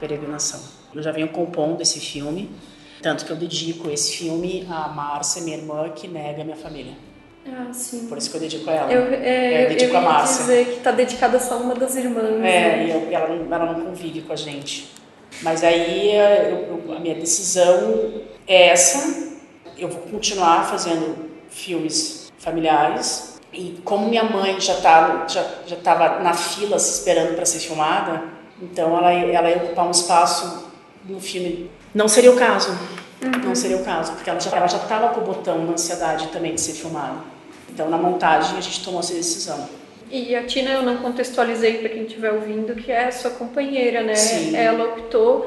peregrinação. 0.00 0.60
Eu 0.94 1.02
já 1.02 1.12
venho 1.12 1.28
compondo 1.28 1.82
esse 1.82 2.00
filme, 2.00 2.50
tanto 3.02 3.26
que 3.26 3.30
eu 3.30 3.36
dedico 3.36 3.90
esse 3.90 4.16
filme 4.16 4.66
à 4.70 4.88
Márcia, 4.88 5.42
minha 5.42 5.58
irmã, 5.58 5.90
que 5.90 6.08
nega 6.08 6.42
minha 6.42 6.56
família. 6.56 6.94
Ah, 7.46 7.72
sim. 7.72 8.06
Por 8.06 8.16
isso 8.16 8.30
que 8.30 8.36
eu 8.36 8.40
dedico 8.40 8.70
a 8.70 8.72
ela. 8.72 8.92
Eu, 8.92 9.12
é, 9.12 9.64
eu 9.64 9.68
dedico 9.68 9.92
eu 9.92 9.98
a 9.98 10.00
Márcia. 10.00 10.38
dizer 10.38 10.64
que 10.66 10.78
está 10.78 10.90
dedicada 10.90 11.38
só 11.38 11.58
uma 11.58 11.74
das 11.74 11.94
irmãs. 11.96 12.24
É, 12.24 12.40
né? 12.40 12.86
e, 12.86 12.90
eu, 12.90 13.08
ela, 13.12 13.28
ela 13.34 13.72
não 13.72 13.84
convive 13.86 14.22
com 14.22 14.32
a 14.32 14.36
gente. 14.36 14.92
Mas 15.42 15.62
aí 15.62 16.12
a 16.96 17.00
minha 17.00 17.14
decisão 17.14 18.22
é 18.46 18.68
essa. 18.68 19.32
Eu 19.76 19.88
vou 19.88 20.02
continuar 20.02 20.68
fazendo 20.68 21.16
filmes 21.48 22.32
familiares. 22.38 23.40
E 23.52 23.80
como 23.84 24.08
minha 24.08 24.24
mãe 24.24 24.60
já 24.60 24.74
tá, 24.80 25.26
já 25.28 25.44
já 25.66 25.76
estava 25.76 26.20
na 26.20 26.34
fila 26.34 26.78
se 26.78 26.98
esperando 26.98 27.34
para 27.36 27.46
ser 27.46 27.60
filmada, 27.60 28.24
então 28.60 28.96
ela 28.96 29.12
ela 29.12 29.48
ia 29.48 29.56
ocupar 29.58 29.86
um 29.86 29.92
espaço 29.92 30.72
no 31.04 31.20
filme. 31.20 31.70
Não 31.94 32.08
seria 32.08 32.32
o 32.32 32.36
caso. 32.36 32.76
Uhum. 33.22 33.48
Não 33.48 33.54
seria 33.54 33.76
o 33.76 33.84
caso, 33.84 34.12
porque 34.12 34.28
ela 34.28 34.40
já 34.40 34.50
ela 34.56 34.66
já 34.66 34.78
estava 34.78 35.10
com 35.10 35.20
o 35.20 35.24
botão 35.24 35.64
na 35.64 35.72
ansiedade 35.74 36.28
também 36.28 36.54
de 36.54 36.60
ser 36.60 36.72
filmada. 36.72 37.33
Então, 37.74 37.90
na 37.90 37.98
montagem, 37.98 38.56
a 38.56 38.60
gente 38.60 38.84
tomou 38.84 39.00
essa 39.00 39.12
decisão. 39.12 39.68
E 40.08 40.36
a 40.36 40.44
Tina, 40.44 40.70
eu 40.70 40.82
não 40.84 40.98
contextualizei 40.98 41.78
para 41.78 41.88
quem 41.88 42.04
estiver 42.04 42.32
ouvindo, 42.32 42.76
que 42.76 42.92
é 42.92 43.08
a 43.08 43.12
sua 43.12 43.32
companheira, 43.32 44.00
né? 44.00 44.14
Sim. 44.14 44.54
Ela 44.54 44.84
optou. 44.84 45.44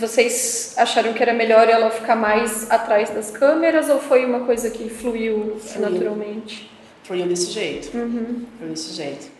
Vocês 0.00 0.74
acharam 0.76 1.12
que 1.12 1.22
era 1.22 1.32
melhor 1.32 1.68
ela 1.68 1.90
ficar 1.90 2.16
mais 2.16 2.68
atrás 2.70 3.10
das 3.10 3.30
câmeras 3.30 3.88
ou 3.88 4.00
foi 4.00 4.24
uma 4.24 4.40
coisa 4.40 4.68
que 4.68 4.88
fluiu, 4.88 5.58
fluiu. 5.60 5.90
naturalmente? 5.90 6.68
Fluiu 7.04 7.26
desse 7.26 7.52
jeito. 7.52 7.96
Uhum. 7.96 8.44
Fluiu 8.56 8.72
desse 8.72 8.92
jeito. 8.94 9.37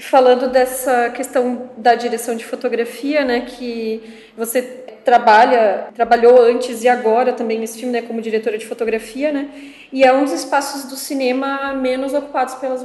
Falando 0.00 0.48
dessa 0.48 1.10
questão 1.10 1.70
da 1.76 1.94
direção 1.94 2.34
de 2.34 2.44
fotografia, 2.44 3.24
né, 3.24 3.42
que 3.42 4.02
você 4.36 4.62
trabalha, 5.04 5.88
trabalhou 5.94 6.42
antes 6.42 6.82
e 6.82 6.88
agora 6.88 7.32
também 7.32 7.60
nesse 7.60 7.78
filme, 7.78 7.92
né, 7.92 8.02
como 8.02 8.20
diretora 8.20 8.58
de 8.58 8.66
fotografia, 8.66 9.30
né? 9.32 9.48
E 9.92 10.02
é 10.02 10.12
um 10.12 10.24
dos 10.24 10.32
espaços 10.32 10.84
do 10.84 10.96
cinema 10.96 11.74
menos 11.74 12.12
ocupados 12.14 12.54
pelas 12.54 12.82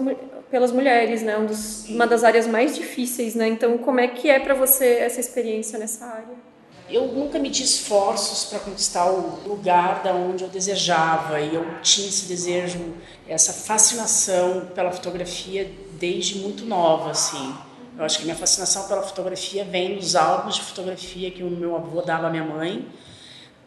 pelas 0.49 0.71
mulheres, 0.71 1.21
né? 1.21 1.37
Um 1.37 1.45
dos, 1.45 1.87
uma 1.89 2.07
das 2.07 2.23
áreas 2.23 2.47
mais 2.47 2.75
difíceis, 2.75 3.35
né? 3.35 3.47
Então, 3.47 3.77
como 3.77 3.99
é 3.99 4.07
que 4.07 4.29
é 4.29 4.39
para 4.39 4.53
você 4.53 4.85
essa 4.85 5.19
experiência 5.19 5.77
nessa 5.77 6.05
área? 6.05 6.48
Eu 6.91 7.07
nunca 7.07 7.37
medi 7.37 7.61
esforços 7.61 8.45
para 8.45 8.59
conquistar 8.59 9.05
o 9.11 9.47
lugar 9.47 10.01
da 10.01 10.11
onde 10.13 10.43
eu 10.43 10.49
desejava 10.49 11.39
e 11.39 11.53
eu 11.53 11.63
tinha 11.83 12.07
esse 12.07 12.25
desejo, 12.25 12.95
essa 13.27 13.53
fascinação 13.53 14.67
pela 14.73 14.91
fotografia 14.91 15.71
desde 15.99 16.39
muito 16.39 16.65
nova, 16.65 17.11
assim. 17.11 17.53
Eu 17.95 18.05
acho 18.05 18.17
que 18.17 18.23
minha 18.23 18.35
fascinação 18.35 18.87
pela 18.87 19.03
fotografia 19.03 19.63
vem 19.63 19.97
dos 19.97 20.15
álbuns 20.15 20.55
de 20.55 20.61
fotografia 20.61 21.29
que 21.29 21.43
o 21.43 21.49
meu 21.49 21.75
avô 21.75 22.01
dava 22.01 22.27
à 22.27 22.29
minha 22.29 22.43
mãe. 22.43 22.87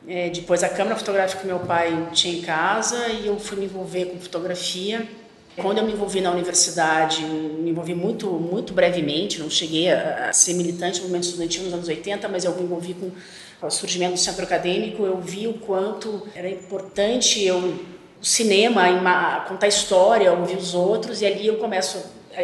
É, 0.08 0.30
depois 0.30 0.64
a 0.64 0.68
câmera 0.68 0.96
fotográfica 0.96 1.42
que 1.42 1.46
meu 1.46 1.60
pai 1.60 2.08
tinha 2.12 2.38
em 2.38 2.42
casa 2.42 3.06
e 3.08 3.26
eu 3.26 3.38
fui 3.38 3.58
me 3.58 3.66
envolver 3.66 4.06
com 4.06 4.18
fotografia. 4.18 5.06
Quando 5.56 5.78
eu 5.78 5.84
me 5.84 5.92
envolvi 5.92 6.20
na 6.20 6.30
universidade, 6.30 7.22
me 7.22 7.70
envolvi 7.70 7.94
muito, 7.94 8.26
muito 8.30 8.72
brevemente, 8.72 9.38
não 9.38 9.50
cheguei 9.50 9.90
a, 9.90 10.32
ser 10.32 10.54
militante 10.54 10.98
no 10.98 11.02
movimento 11.02 11.24
estudantil 11.24 11.64
nos 11.64 11.74
anos 11.74 11.88
80, 11.88 12.28
mas 12.28 12.44
eu 12.44 12.54
me 12.56 12.62
envolvi 12.62 12.94
com 12.94 13.10
o 13.66 13.70
surgimento 13.70 14.14
do 14.14 14.18
centro 14.18 14.44
acadêmico, 14.44 15.04
eu 15.04 15.20
vi 15.20 15.46
o 15.46 15.54
quanto 15.54 16.26
era 16.34 16.48
importante 16.48 17.44
eu 17.44 17.78
o 18.20 18.24
cinema, 18.24 19.44
contar 19.48 19.66
história, 19.66 20.32
ouvir 20.32 20.56
os 20.56 20.74
outros, 20.74 21.20
e 21.20 21.26
ali 21.26 21.48
eu 21.48 21.56
começo 21.56 21.98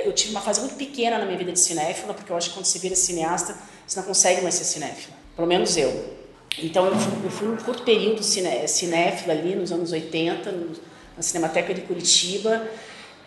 eu 0.05 0.13
tive 0.13 0.33
uma 0.33 0.41
fase 0.41 0.61
muito 0.61 0.75
pequena 0.75 1.19
na 1.19 1.25
minha 1.25 1.39
vida 1.39 1.53
de 1.53 1.59
cinéfila, 1.59 2.13
porque 2.13 2.31
eu 2.31 2.37
acho 2.37 2.51
que 2.51 2.57
quando 2.57 2.67
você 2.67 2.79
vira 2.79 2.95
cineasta, 2.95 3.57
você 3.87 3.99
não 3.99 4.07
consegue 4.07 4.43
mais 4.43 4.55
ser 4.55 4.65
cinéfila. 4.65 5.17
Pelo 5.35 5.49
menos 5.49 5.77
eu. 5.77 6.19
Então 6.59 6.87
eu 6.87 6.97
fui, 6.97 7.13
eu 7.25 7.31
fui 7.31 7.49
um 7.49 7.57
curto 7.57 7.85
período 7.85 8.23
ciné, 8.23 8.67
cinéfila 8.67 9.33
ali, 9.33 9.55
nos 9.55 9.73
anos 9.73 9.93
80, 9.93 10.53
no, 10.53 10.73
na 11.17 11.23
Cinemateca 11.23 11.73
de 11.73 11.83
Curitiba, 11.83 12.69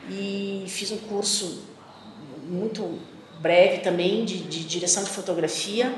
e 0.09 0.65
fiz 0.67 0.91
um 0.91 0.97
curso 0.97 1.63
muito 2.47 2.99
breve 3.39 3.79
também 3.79 4.25
de, 4.25 4.39
de 4.39 4.63
direção 4.63 5.03
de 5.03 5.09
fotografia. 5.09 5.93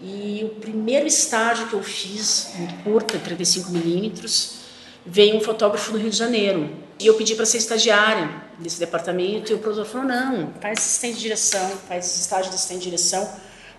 E 0.00 0.42
o 0.44 0.60
primeiro 0.60 1.06
estágio 1.06 1.68
que 1.68 1.74
eu 1.74 1.82
fiz, 1.82 2.52
muito 2.56 2.82
curto, 2.82 3.18
35 3.18 3.70
milímetros, 3.70 4.62
veio 5.06 5.36
um 5.36 5.40
fotógrafo 5.40 5.92
do 5.92 5.98
Rio 5.98 6.10
de 6.10 6.16
Janeiro. 6.16 6.70
E 6.98 7.06
eu 7.06 7.14
pedi 7.14 7.34
para 7.34 7.46
ser 7.46 7.58
estagiária 7.58 8.28
desse 8.58 8.78
departamento 8.78 9.52
e 9.52 9.54
o 9.54 9.58
produtor 9.58 9.86
falou: 9.86 10.06
não, 10.06 10.52
faz 10.60 10.78
assistente 10.78 11.14
de 11.16 11.20
direção, 11.22 11.68
faz 11.88 12.20
estágio 12.20 12.50
de 12.50 12.56
assistente 12.56 12.78
de 12.78 12.84
direção, 12.84 13.28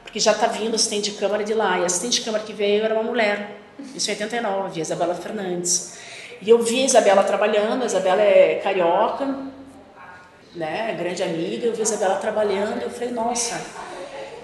porque 0.04 0.20
já 0.20 0.32
está 0.32 0.48
vindo 0.48 0.76
assistente 0.76 1.12
de 1.12 1.18
câmara 1.18 1.44
de 1.44 1.54
lá. 1.54 1.80
E 1.80 1.84
a 1.84 1.86
assistente 1.86 2.20
de 2.20 2.22
câmara 2.22 2.44
que 2.44 2.54
veio 2.54 2.84
era 2.84 2.94
uma 2.94 3.04
mulher, 3.04 3.60
isso 3.96 4.10
em 4.10 4.14
89, 4.14 4.80
a 4.80 4.82
Isabela 4.82 5.16
Fernandes. 5.16 5.98
E 6.46 6.50
eu 6.50 6.62
vi 6.62 6.82
a 6.82 6.86
Isabela 6.86 7.24
trabalhando, 7.24 7.84
a 7.84 7.86
Isabela 7.86 8.22
é 8.22 8.56
carioca, 8.62 9.26
né, 10.54 10.94
grande 11.00 11.24
amiga, 11.24 11.68
eu 11.68 11.74
vi 11.74 11.80
a 11.80 11.84
Isabela 11.84 12.16
trabalhando 12.16 12.82
e 12.82 12.84
eu 12.84 12.90
falei: 12.90 13.12
nossa, 13.12 13.60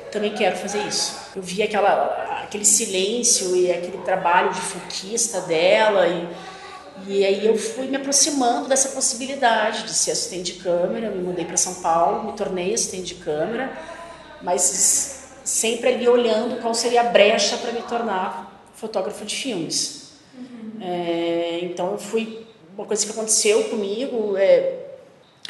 também 0.09 0.33
quero 0.33 0.55
fazer 0.55 0.81
isso. 0.87 1.19
Eu 1.35 1.41
vi 1.41 1.61
aquela, 1.61 2.41
aquele 2.43 2.63
silêncio 2.63 3.53
e 3.53 3.69
aquele 3.69 3.97
trabalho 3.99 4.51
de 4.53 4.61
foquista 4.61 5.41
dela 5.41 6.07
e 6.07 6.27
e 7.07 7.25
aí 7.25 7.45
eu 7.45 7.57
fui 7.57 7.87
me 7.87 7.95
aproximando 7.95 8.67
dessa 8.67 8.89
possibilidade 8.89 9.83
de 9.83 9.93
ser 9.93 10.11
assistente 10.11 10.53
de 10.53 10.59
câmera, 10.59 11.09
me 11.09 11.23
mudei 11.23 11.45
para 11.45 11.55
São 11.55 11.75
Paulo, 11.75 12.25
me 12.25 12.33
tornei 12.33 12.73
assistente 12.73 13.15
de 13.15 13.23
câmera, 13.23 13.71
mas 14.41 15.29
sempre 15.43 15.89
ali 15.89 16.07
olhando 16.07 16.61
qual 16.61 16.73
seria 16.73 17.01
a 17.01 17.05
brecha 17.05 17.57
para 17.57 17.71
me 17.71 17.81
tornar 17.83 18.69
fotógrafo 18.75 19.23
de 19.25 19.33
filmes. 19.33 19.98
É, 20.81 21.59
então 21.63 21.91
eu 21.91 21.97
fui 21.97 22.45
uma 22.77 22.85
coisa 22.85 23.05
que 23.05 23.11
aconteceu 23.11 23.65
comigo, 23.65 24.37
é, 24.37 24.73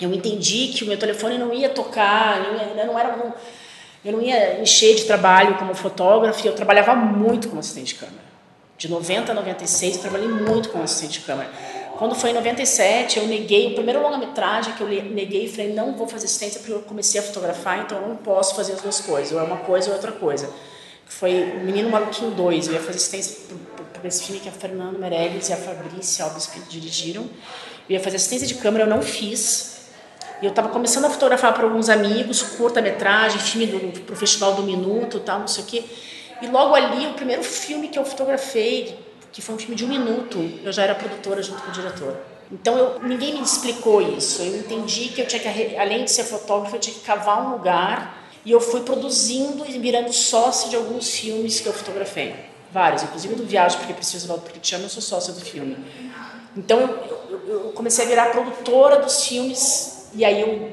eu 0.02 0.14
entendi 0.14 0.70
que 0.70 0.84
o 0.84 0.88
meu 0.88 0.98
telefone 0.98 1.38
não 1.38 1.54
ia 1.54 1.70
tocar, 1.70 2.40
não, 2.42 2.56
ia, 2.56 2.86
não 2.86 2.98
era 2.98 3.16
um, 3.16 3.32
eu 4.04 4.14
não 4.14 4.22
ia 4.22 4.62
encher 4.62 4.96
de 4.96 5.04
trabalho 5.04 5.58
como 5.58 5.76
fotógrafo, 5.76 6.46
eu 6.48 6.54
trabalhava 6.54 6.96
muito 6.96 7.50
como 7.50 7.60
assistente 7.60 7.94
de 7.94 7.96
câmera. 7.96 8.30
De 8.78 8.90
90 8.90 9.32
a 9.32 9.36
96, 9.36 9.96
eu 9.96 10.02
trabalhei 10.02 10.30
muito 10.30 10.70
com 10.70 10.82
assistente 10.82 11.20
de 11.20 11.26
câmera. 11.26 11.50
Quando 11.98 12.16
foi 12.16 12.30
em 12.30 12.34
97, 12.34 13.20
eu 13.20 13.28
neguei, 13.28 13.74
o 13.74 13.76
primeiro 13.76 14.02
longa-metragem 14.02 14.74
que 14.74 14.82
eu 14.82 14.88
neguei 14.88 15.46
e 15.46 15.50
falei, 15.50 15.74
não 15.74 15.98
vou 15.98 16.08
fazer 16.08 16.28
assistência 16.28 16.62
porque 16.62 16.72
eu 16.72 16.80
comecei 16.80 17.20
a 17.20 17.24
fotografar, 17.24 17.80
então 17.80 18.02
eu 18.02 18.08
não 18.08 18.16
posso 18.16 18.56
fazer 18.56 18.72
as 18.72 18.82
duas 18.82 19.02
coisas, 19.02 19.34
ou 19.34 19.40
é 19.40 19.44
uma 19.44 19.58
coisa 19.58 19.88
ou 19.88 19.94
é 19.94 19.96
outra 19.98 20.14
coisa. 20.14 20.50
Foi 21.06 21.44
o 21.44 21.60
Menino 21.60 21.90
Maluquinho 21.90 22.32
2, 22.32 22.68
eu 22.68 22.74
ia 22.76 22.80
fazer 22.80 22.96
assistência 22.96 23.38
para 24.00 24.08
esse 24.08 24.24
filme 24.24 24.40
que 24.42 24.50
a 24.50 24.52
Fernando 24.52 24.98
Meirelles 24.98 25.50
e 25.50 25.54
a 25.54 25.58
Fabrícia 25.58 26.26
Alves 26.26 26.50
dirigiram. 26.70 27.24
Eu 27.90 27.96
ia 27.96 28.00
fazer 28.00 28.16
assistência 28.16 28.48
de 28.48 28.56
câmera, 28.56 28.86
eu 28.86 28.90
não 28.90 29.02
fiz. 29.02 29.90
E 30.42 30.46
eu 30.46 30.50
estava 30.50 30.70
começando 30.70 31.06
a 31.06 31.10
fotografar 31.10 31.54
para 31.54 31.64
alguns 31.66 31.90
amigos, 31.90 32.42
curta-metragem, 32.42 33.40
filme 33.40 33.92
para 33.92 34.14
o 34.14 34.16
Festival 34.16 34.56
do 34.56 34.64
Minuto, 34.64 35.20
tal, 35.20 35.40
não 35.40 35.48
sei 35.48 35.64
o 35.64 35.68
quê. 35.68 35.84
E 36.42 36.48
logo 36.48 36.74
ali, 36.74 37.08
o 37.08 37.14
primeiro 37.14 37.44
filme 37.44 37.90
que 37.90 38.00
eu 38.00 38.06
fotografei, 38.06 38.98
que 39.32 39.42
foi 39.42 39.56
um 39.56 39.58
filme 39.58 39.76
de 39.76 39.84
um 39.84 39.90
minuto, 39.90 40.38
eu 40.64 40.72
já 40.72 40.84
era 40.84 40.96
produtora 40.96 41.44
junto 41.44 41.62
com 41.62 41.70
o 41.70 41.74
diretor. 41.74 42.18
Então 42.52 42.78
eu, 42.78 43.00
ninguém 43.02 43.34
me 43.34 43.42
explicou 43.42 44.02
isso. 44.02 44.42
Eu 44.42 44.58
entendi 44.58 45.10
que 45.10 45.22
eu 45.22 45.28
tinha 45.28 45.42
que, 45.42 45.76
além 45.76 46.06
de 46.06 46.12
ser 46.12 46.24
fotógrafa, 46.24 46.78
eu 46.78 46.80
tinha 46.80 46.96
que 46.96 47.02
cavar 47.02 47.46
um 47.46 47.52
lugar 47.52 48.28
e 48.46 48.52
eu 48.52 48.62
fui 48.62 48.82
produzindo 48.82 49.66
e 49.68 49.78
virando 49.78 50.12
sócia 50.14 50.70
de 50.70 50.76
alguns 50.76 51.10
filmes 51.10 51.60
que 51.60 51.68
eu 51.68 51.74
fotografei. 51.74 52.49
Vários, 52.72 53.04
inclusive 53.04 53.36
do 53.36 53.46
Viagem, 53.46 53.80
porque 53.80 53.94
Preciso 53.94 54.28
Volta 54.28 54.44
porque 54.44 54.60
te 54.60 54.76
amo, 54.76 54.86
eu 54.86 54.90
sou 54.90 55.02
sócia 55.02 55.34
do 55.34 55.42
filme. 55.42 55.78
Então 56.56 56.80
eu, 56.80 57.22
eu, 57.30 57.50
eu 57.66 57.72
comecei 57.72 58.06
a 58.06 58.08
virar 58.08 58.26
produtora 58.28 59.00
dos 59.00 59.26
filmes 59.26 60.10
e 60.14 60.24
aí 60.24 60.42
eu 60.42 60.72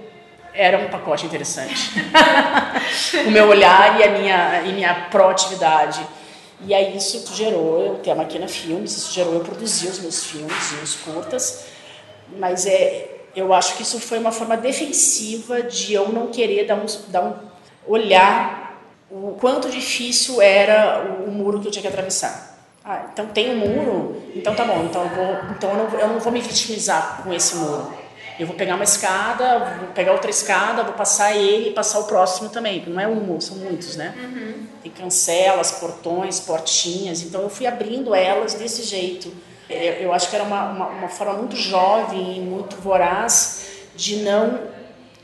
era 0.52 0.78
um 0.78 0.88
pacote 0.88 1.26
interessante. 1.26 1.92
o 3.26 3.30
meu 3.30 3.48
olhar 3.48 4.00
e 4.00 4.04
a 4.04 4.10
minha, 4.18 4.62
e 4.62 4.72
minha 4.72 4.94
proatividade. 5.10 6.00
E 6.62 6.74
aí 6.74 6.96
isso 6.96 7.34
gerou 7.34 7.82
eu 7.82 7.94
ter 7.96 8.10
a 8.10 8.14
Maquina 8.14 8.48
Filmes, 8.48 8.96
isso 8.96 9.12
gerou 9.12 9.34
eu 9.34 9.40
produzir 9.40 9.88
os 9.88 9.98
meus 9.98 10.24
filmes 10.24 10.72
e 10.72 10.82
os 10.82 10.94
curtas. 10.96 11.66
Mas 12.38 12.66
é, 12.66 13.16
eu 13.34 13.52
acho 13.52 13.76
que 13.76 13.82
isso 13.82 14.00
foi 14.00 14.18
uma 14.18 14.32
forma 14.32 14.56
defensiva 14.56 15.62
de 15.62 15.92
eu 15.92 16.08
não 16.08 16.28
querer 16.28 16.64
dar 16.64 16.76
um, 16.76 16.86
dar 17.08 17.22
um 17.22 17.34
olhar 17.86 18.65
o 19.10 19.36
quanto 19.40 19.70
difícil 19.70 20.42
era 20.42 21.04
o, 21.20 21.28
o 21.28 21.30
muro 21.32 21.60
que 21.60 21.68
eu 21.68 21.72
tinha 21.72 21.82
que 21.82 21.88
atravessar. 21.88 22.56
Ah, 22.84 23.06
então 23.12 23.26
tem 23.26 23.50
um 23.50 23.56
muro, 23.56 24.22
então 24.34 24.54
tá 24.54 24.64
bom, 24.64 24.84
então 24.84 25.02
eu, 25.02 25.08
vou, 25.08 25.36
então 25.50 25.70
eu, 25.70 25.76
não, 25.76 25.98
eu 25.98 26.08
não 26.08 26.20
vou 26.20 26.32
me 26.32 26.40
vitimizar 26.40 27.20
com 27.22 27.32
esse 27.32 27.56
muro. 27.56 27.92
Eu 28.38 28.46
vou 28.46 28.54
pegar 28.54 28.74
uma 28.74 28.84
escada, 28.84 29.76
vou 29.80 29.88
pegar 29.88 30.12
outra 30.12 30.30
escada, 30.30 30.84
vou 30.84 30.92
passar 30.92 31.34
ele 31.34 31.70
e 31.70 31.72
passar 31.72 32.00
o 32.00 32.04
próximo 32.04 32.50
também. 32.50 32.84
Não 32.86 33.00
é 33.00 33.08
um, 33.08 33.40
são 33.40 33.56
muitos, 33.56 33.96
né? 33.96 34.14
Uhum. 34.16 34.66
Tem 34.82 34.92
cancelas, 34.92 35.72
portões, 35.72 36.38
portinhas. 36.38 37.22
Então 37.22 37.40
eu 37.40 37.48
fui 37.48 37.66
abrindo 37.66 38.14
elas 38.14 38.54
desse 38.54 38.82
jeito. 38.82 39.32
Eu, 39.70 39.78
eu 39.78 40.12
acho 40.12 40.28
que 40.28 40.36
era 40.36 40.44
uma, 40.44 40.70
uma, 40.70 40.86
uma 40.86 41.08
forma 41.08 41.32
muito 41.32 41.56
jovem 41.56 42.36
e 42.36 42.40
muito 42.40 42.76
voraz 42.76 43.66
de 43.96 44.16
não 44.16 44.60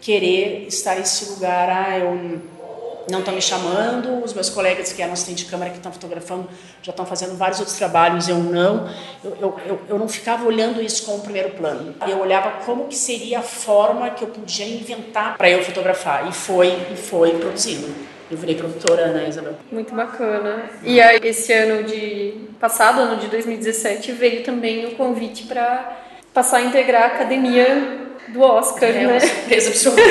querer 0.01 0.67
estar 0.67 0.97
nesse 0.97 1.27
lugar. 1.27 1.69
Ah, 1.69 1.99
eu 1.99 2.41
não 3.11 3.21
estão 3.21 3.35
me 3.35 3.43
chamando, 3.43 4.23
os 4.25 4.33
meus 4.33 4.49
colegas 4.49 4.93
que 4.93 5.03
eram 5.03 5.13
assistentes 5.13 5.45
de 5.45 5.51
câmera 5.51 5.71
que 5.71 5.77
estão 5.77 5.93
fotografando 5.93 6.49
já 6.83 6.91
estão 6.91 7.07
fazendo 7.07 7.37
vários 7.37 7.59
outros 7.59 7.77
trabalhos, 7.77 8.29
eu 8.29 8.39
não. 8.39 8.89
Eu, 9.25 9.37
eu, 9.41 9.61
eu, 9.67 9.81
eu 9.91 9.99
não 9.99 10.09
ficava 10.09 10.45
olhando 10.47 10.81
isso 10.81 11.05
como 11.05 11.23
primeiro 11.23 11.51
plano. 11.51 11.95
Eu 12.07 12.21
olhava 12.21 12.65
como 12.65 12.87
que 12.87 12.97
seria 12.97 13.41
a 13.41 13.43
forma 13.43 14.11
que 14.11 14.25
eu 14.25 14.29
podia 14.29 14.67
inventar 14.67 15.37
para 15.37 15.51
eu 15.51 15.63
fotografar. 15.63 16.29
E 16.29 16.33
foi, 16.33 16.69
e 16.93 16.97
foi 16.97 17.39
produzindo. 17.39 17.89
Eu 18.31 18.39
virei 18.39 18.55
produtora, 18.55 19.09
né, 19.09 19.29
Isabel? 19.29 19.55
Muito 19.71 19.95
bacana. 19.95 20.65
E 20.83 21.01
aí, 21.01 21.21
esse 21.23 21.53
ano 21.53 21.85
de 21.85 22.49
passado, 22.59 23.01
ano 23.01 23.17
de 23.17 23.27
2017, 23.27 24.13
veio 24.13 24.43
também 24.43 24.87
o 24.87 24.93
convite 24.93 25.45
para 25.45 25.99
passar 26.33 26.59
a 26.59 26.63
integrar 26.63 27.03
a 27.03 27.07
academia 27.09 27.99
do 28.29 28.41
Oscar, 28.41 28.89
é, 28.89 28.93
né? 28.93 29.09
Uma 29.09 29.21
surpresa 29.21 29.69
absoluta. 29.71 30.03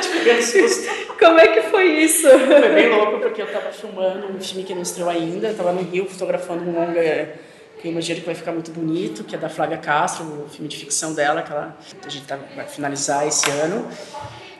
tipo, 0.00 1.18
Como 1.18 1.38
é 1.40 1.46
que 1.48 1.62
foi 1.62 1.86
isso? 1.86 2.28
Foi 2.28 2.74
bem 2.74 2.88
louco, 2.88 3.18
porque 3.20 3.42
eu 3.42 3.46
estava 3.46 3.70
filmando 3.72 4.28
um 4.28 4.40
filme 4.40 4.64
que 4.64 4.74
não 4.74 4.82
estreou 4.82 5.08
ainda, 5.08 5.48
estava 5.48 5.72
no 5.72 5.82
Rio 5.82 6.06
fotografando 6.06 6.62
um 6.64 6.72
longa 6.72 7.34
que 7.78 7.88
eu 7.88 7.92
imagino 7.92 8.20
que 8.20 8.26
vai 8.26 8.34
ficar 8.34 8.52
muito 8.52 8.70
bonito, 8.70 9.22
que 9.22 9.34
é 9.34 9.38
da 9.38 9.48
Flávia 9.48 9.76
Castro, 9.76 10.24
o 10.24 10.48
filme 10.48 10.68
de 10.68 10.76
ficção 10.76 11.12
dela, 11.12 11.42
que 11.42 11.52
ela, 11.52 11.76
a 12.04 12.08
gente 12.08 12.26
tá, 12.26 12.38
vai 12.54 12.66
finalizar 12.66 13.26
esse 13.26 13.50
ano. 13.50 13.86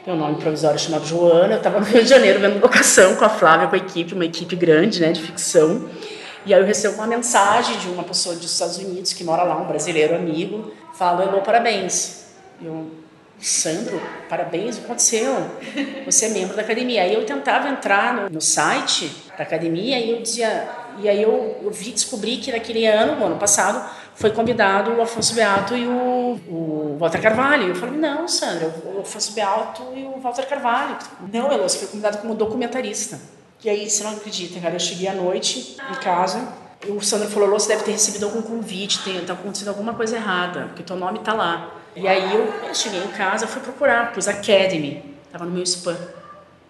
Tem 0.04 0.12
um 0.12 0.18
nome 0.18 0.36
provisório 0.36 0.78
chamado 0.78 1.06
Joana. 1.06 1.54
Eu 1.54 1.58
estava 1.58 1.80
no 1.80 1.86
Rio 1.86 2.02
de 2.02 2.08
Janeiro 2.08 2.38
vendo 2.38 2.60
locação 2.60 3.16
com 3.16 3.24
a 3.24 3.28
Flávia, 3.28 3.66
com 3.68 3.74
a 3.74 3.78
equipe, 3.78 4.14
uma 4.14 4.24
equipe 4.24 4.54
grande 4.54 5.00
né, 5.00 5.12
de 5.12 5.22
ficção. 5.22 5.88
E 6.44 6.54
aí 6.54 6.60
eu 6.60 6.66
recebo 6.66 6.94
uma 6.96 7.06
mensagem 7.06 7.76
de 7.78 7.88
uma 7.88 8.04
pessoa 8.04 8.36
dos 8.36 8.52
Estados 8.52 8.78
Unidos 8.78 9.12
que 9.12 9.24
mora 9.24 9.42
lá, 9.42 9.56
um 9.56 9.66
brasileiro 9.66 10.14
amigo, 10.14 10.72
fala, 10.94 11.24
Elô, 11.24 11.40
parabéns. 11.40 12.26
Eu, 12.62 12.88
Sandro, 13.38 14.00
parabéns, 14.28 14.78
aconteceu? 14.78 15.34
Você 16.04 16.26
é 16.26 16.28
membro 16.30 16.56
da 16.56 16.62
academia. 16.62 17.02
Aí 17.02 17.14
eu 17.14 17.24
tentava 17.26 17.68
entrar 17.68 18.14
no, 18.14 18.30
no 18.30 18.40
site 18.40 19.10
da 19.36 19.44
academia 19.44 19.98
e 20.00 20.10
eu 20.10 20.22
dizia, 20.22 20.68
e 20.98 21.08
aí 21.08 21.22
eu, 21.22 21.60
eu 21.62 21.70
vi, 21.70 21.92
descobri 21.92 22.38
que 22.38 22.50
naquele 22.50 22.86
ano, 22.86 23.16
no 23.16 23.26
ano 23.26 23.36
passado, 23.36 23.88
foi 24.14 24.30
convidado 24.30 24.92
o 24.92 25.02
Afonso 25.02 25.34
Beato 25.34 25.76
e 25.76 25.86
o, 25.86 26.40
o 26.48 26.96
Walter 26.98 27.20
Carvalho. 27.20 27.68
Eu 27.68 27.74
falei, 27.74 27.98
não, 27.98 28.26
Sandra, 28.26 28.74
o 28.84 29.00
Afonso 29.00 29.32
Beato 29.32 29.82
e 29.94 30.04
o 30.04 30.18
Walter 30.18 30.48
Carvalho. 30.48 30.96
Não, 31.32 31.52
Elô, 31.52 31.68
você 31.68 31.78
foi 31.78 31.88
convidado 31.88 32.18
como 32.18 32.34
documentarista. 32.34 33.20
E 33.62 33.68
aí, 33.68 33.90
você 33.90 34.04
não 34.04 34.12
acredita, 34.12 34.60
cara, 34.60 34.74
eu 34.74 34.80
cheguei 34.80 35.08
à 35.08 35.14
noite 35.14 35.76
em 35.90 35.94
casa, 35.96 36.46
e 36.86 36.90
o 36.90 37.00
Sandro 37.00 37.28
falou, 37.28 37.48
você 37.50 37.68
deve 37.68 37.84
ter 37.84 37.92
recebido 37.92 38.24
algum 38.26 38.42
convite, 38.42 39.02
tem, 39.02 39.24
tá 39.24 39.32
acontecendo 39.32 39.68
alguma 39.68 39.94
coisa 39.94 40.16
errada, 40.16 40.66
porque 40.66 40.82
teu 40.82 40.96
nome 40.96 41.18
tá 41.20 41.32
lá. 41.32 41.72
E 41.96 42.06
aí 42.06 42.34
eu, 42.34 42.74
cheguei 42.74 43.02
em 43.02 43.08
casa, 43.08 43.46
fui 43.46 43.62
procurar, 43.62 44.12
pus 44.12 44.28
Academy, 44.28 45.02
tava 45.32 45.46
no 45.46 45.50
meu 45.50 45.62
spam. 45.62 45.96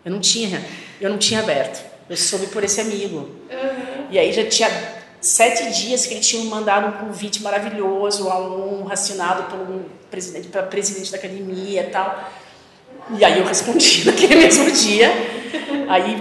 Eu 0.04 0.12
não 0.12 0.20
tinha, 0.20 0.64
eu 1.00 1.10
não 1.10 1.18
tinha 1.18 1.40
aberto. 1.40 1.84
Eu 2.08 2.16
soube 2.16 2.46
por 2.46 2.62
esse 2.62 2.80
amigo. 2.80 3.18
Uhum. 3.18 4.06
E 4.08 4.18
aí 4.18 4.32
já 4.32 4.46
tinha 4.46 4.70
sete 5.20 5.68
dias 5.72 6.06
que 6.06 6.14
ele 6.14 6.20
tinha 6.20 6.44
mandado 6.44 6.86
um 6.86 7.06
convite 7.06 7.42
maravilhoso 7.42 8.28
um 8.28 8.84
racionado 8.84 9.50
pelo 9.50 9.86
presidente, 10.08 10.48
presidente 10.70 11.10
da 11.10 11.18
academia 11.18 11.82
e 11.82 11.90
tal. 11.90 12.30
E 13.18 13.24
aí 13.24 13.38
eu 13.40 13.44
respondi 13.44 14.04
naquele 14.06 14.36
mesmo 14.36 14.70
dia. 14.70 15.10
Aí 15.88 16.16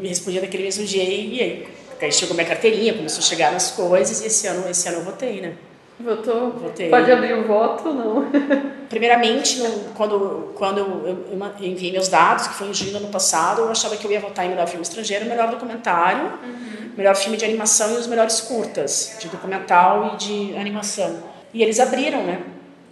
me 0.00 0.08
respondia 0.08 0.40
naquele 0.40 0.64
mesmo 0.64 0.84
dia 0.84 1.04
e 1.04 1.40
aí, 1.40 1.68
aí 2.00 2.12
chegou 2.12 2.34
minha 2.34 2.46
carteirinha, 2.46 2.94
começou 2.94 3.20
a 3.20 3.22
chegar 3.22 3.54
as 3.54 3.70
coisas 3.70 4.20
e 4.20 4.26
esse 4.26 4.48
ano, 4.48 4.68
esse 4.68 4.88
ano 4.88 4.98
eu 4.98 5.04
votei, 5.04 5.40
né? 5.40 5.54
Votou? 6.02 6.50
Votei. 6.50 6.90
Pode 6.90 7.10
abrir 7.10 7.34
o 7.34 7.46
voto 7.46 7.88
ou 7.88 7.94
não? 7.94 8.26
Primeiramente, 8.90 9.58
no, 9.58 9.70
quando, 9.94 10.52
quando 10.54 10.78
eu, 10.78 11.26
eu, 11.30 11.66
enviei 11.66 11.92
meus 11.92 12.08
dados, 12.08 12.48
que 12.48 12.54
foi 12.54 12.68
em 12.68 12.74
junho 12.74 12.90
do 12.90 12.96
ano 12.98 13.08
passado, 13.08 13.62
eu 13.62 13.70
achava 13.70 13.96
que 13.96 14.04
eu 14.04 14.10
ia 14.10 14.20
votar 14.20 14.44
em 14.44 14.50
melhor 14.50 14.66
filme 14.66 14.82
estrangeiro, 14.82 15.24
melhor 15.26 15.50
documentário, 15.50 16.24
uhum. 16.24 16.90
melhor 16.96 17.14
filme 17.14 17.36
de 17.36 17.44
animação 17.44 17.94
e 17.94 17.98
os 17.98 18.06
melhores 18.06 18.40
curtas, 18.40 19.16
de 19.20 19.28
documental 19.28 20.14
e 20.14 20.16
de 20.16 20.56
animação. 20.56 21.22
E 21.54 21.62
eles 21.62 21.78
abriram, 21.78 22.24
né? 22.24 22.42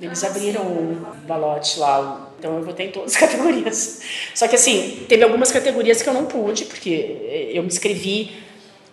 Eles 0.01 0.25
abriram 0.25 0.63
o 0.63 1.07
balote 1.27 1.79
lá, 1.79 2.31
então 2.39 2.57
eu 2.57 2.63
votei 2.63 2.87
em 2.87 2.91
todas 2.91 3.13
as 3.13 3.19
categorias. 3.21 4.01
Só 4.35 4.49
que 4.49 4.55
assim, 4.55 5.05
teve 5.09 5.23
algumas 5.23 5.51
categorias 5.53 6.01
que 6.01 6.09
eu 6.09 6.15
não 6.15 6.25
pude, 6.25 6.65
porque 6.65 7.51
eu 7.53 7.63
me 7.63 7.69
inscrevi. 7.69 8.33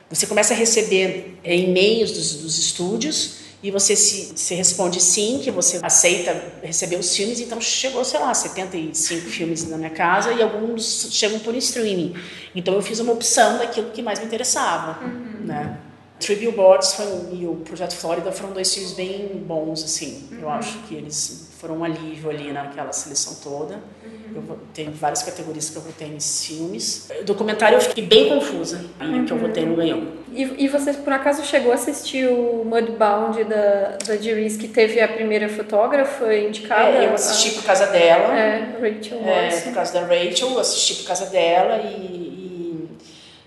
Você 0.09 0.25
começa 0.25 0.53
a 0.53 0.57
receber 0.57 1.37
é, 1.43 1.55
e-mails 1.55 2.11
dos, 2.11 2.35
dos 2.35 2.57
estúdios 2.57 3.46
e 3.61 3.71
você 3.71 3.95
se, 3.95 4.37
se 4.37 4.53
responde 4.53 5.01
sim, 5.01 5.39
que 5.43 5.49
você 5.49 5.79
aceita 5.81 6.43
receber 6.61 6.97
os 6.97 7.15
filmes. 7.15 7.39
Então 7.39 7.59
chegou, 7.59 8.05
sei 8.05 8.19
lá, 8.19 8.33
75 8.33 9.29
filmes 9.29 9.67
na 9.67 9.77
minha 9.77 9.89
casa 9.89 10.31
e 10.31 10.41
alguns 10.41 11.07
chegam 11.11 11.39
por 11.39 11.55
streaming. 11.55 12.15
Então 12.55 12.73
eu 12.75 12.81
fiz 12.81 12.99
uma 12.99 13.13
opção 13.13 13.57
daquilo 13.57 13.89
que 13.91 14.03
mais 14.03 14.19
me 14.19 14.25
interessava, 14.25 15.03
uhum. 15.03 15.45
né? 15.45 15.79
Three 16.19 16.35
Billboards 16.35 16.93
foi, 16.93 17.05
e 17.33 17.45
o 17.45 17.57
Projeto 17.57 17.95
Flórida 17.95 18.31
foram 18.31 18.53
dois 18.53 18.73
filmes 18.73 18.93
bem 18.93 19.27
bons, 19.45 19.83
assim. 19.83 20.27
Uhum. 20.31 20.39
Eu 20.41 20.49
acho 20.49 20.77
que 20.83 20.95
eles 20.95 21.49
foram 21.59 21.77
um 21.77 21.83
alívio 21.83 22.29
ali 22.29 22.51
naquela 22.51 22.91
seleção 22.91 23.35
toda. 23.35 23.75
Uhum. 23.75 24.16
Eu 24.37 24.59
tenho 24.73 24.91
várias 24.91 25.23
categorias 25.23 25.69
que 25.69 25.75
eu 25.77 25.81
votei 25.81 26.09
nesses 26.09 26.45
filmes. 26.45 27.09
Documentário 27.25 27.77
eu 27.77 27.81
fiquei 27.81 28.05
bem 28.05 28.29
confusa, 28.29 28.85
uhum. 29.01 29.25
que 29.25 29.33
eu 29.33 29.37
votei 29.37 29.65
no 29.65 29.75
ganhou. 29.75 30.03
E, 30.31 30.65
e 30.65 30.67
você, 30.67 30.93
por 30.93 31.11
acaso, 31.11 31.43
chegou 31.43 31.71
a 31.71 31.75
assistir 31.75 32.27
o 32.27 32.63
Mudbound 32.63 33.43
da, 33.45 33.97
da 34.05 34.15
Jiris, 34.15 34.57
que 34.57 34.67
teve 34.67 35.01
a 35.01 35.07
primeira 35.07 35.49
fotógrafa 35.49 36.35
indicada? 36.35 36.89
É, 36.89 37.07
eu 37.07 37.15
assisti 37.15 37.55
por 37.55 37.63
causa 37.63 37.87
dela. 37.87 38.37
É, 38.37 38.77
Rachel 38.79 39.19
É, 39.25 39.61
por 39.61 39.73
causa 39.73 39.93
da 39.93 40.01
Rachel, 40.01 40.51
eu 40.51 40.59
assisti 40.59 40.95
por 40.95 41.07
causa 41.07 41.25
dela 41.25 41.77
e 41.77 42.87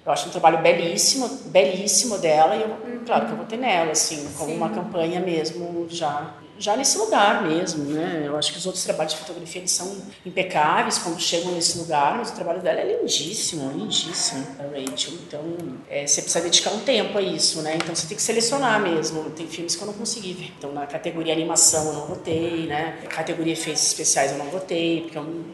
eu 0.05 0.13
acho 0.13 0.29
um 0.29 0.31
trabalho 0.33 0.59
belíssimo, 0.59 1.29
belíssimo 1.47 2.19
dela 2.19 2.57
e 2.57 2.63
eu, 2.63 2.69
uhum. 2.69 3.05
claro 3.07 3.27
que 3.27 3.33
eu 3.33 3.37
votei 3.37 3.59
nela, 3.59 3.93
assim, 3.93 4.29
como 4.37 4.51
Sim. 4.51 4.57
uma 4.57 4.71
campanha 4.71 5.21
mesmo 5.21 5.87
já 5.89 6.35
já 6.61 6.77
nesse 6.77 6.99
lugar 6.99 7.43
mesmo, 7.43 7.85
né? 7.85 8.25
Eu 8.27 8.37
acho 8.37 8.53
que 8.53 8.59
os 8.59 8.67
outros 8.67 8.85
trabalhos 8.85 9.15
de 9.15 9.19
fotografia 9.19 9.63
eles 9.63 9.71
são 9.71 9.97
impecáveis 10.25 10.99
quando 10.99 11.19
chegam 11.19 11.53
nesse 11.53 11.79
lugar, 11.79 12.19
mas 12.19 12.31
o 12.31 12.35
trabalho 12.35 12.61
dela 12.61 12.81
é 12.81 12.99
lindíssimo, 12.99 13.73
lindíssimo, 13.73 14.47
a 14.59 14.63
Rachel. 14.63 15.15
Então, 15.27 15.41
é, 15.89 16.07
você 16.07 16.21
precisa 16.21 16.45
dedicar 16.45 16.71
um 16.73 16.81
tempo 16.81 17.17
a 17.17 17.23
isso, 17.23 17.63
né? 17.63 17.77
Então, 17.77 17.95
você 17.95 18.07
tem 18.07 18.17
que 18.17 18.23
selecionar 18.23 18.79
mesmo. 18.79 19.31
Tem 19.31 19.47
filmes 19.47 19.75
que 19.75 19.83
eu 19.83 19.87
não 19.87 19.95
consegui 19.95 20.35
ver. 20.35 20.53
Então, 20.59 20.73
na 20.73 20.87
categoria 20.87 21.33
animação 21.33 21.87
eu 21.87 21.93
não 21.95 22.07
votei, 22.07 22.67
né? 22.67 23.01
Na 23.03 23.09
categoria 23.09 23.55
efeitos 23.55 23.83
especiais 23.83 24.33
eu 24.33 24.39
não 24.39 24.47
votei, 24.47 25.01
porque 25.03 25.17
eu, 25.17 25.45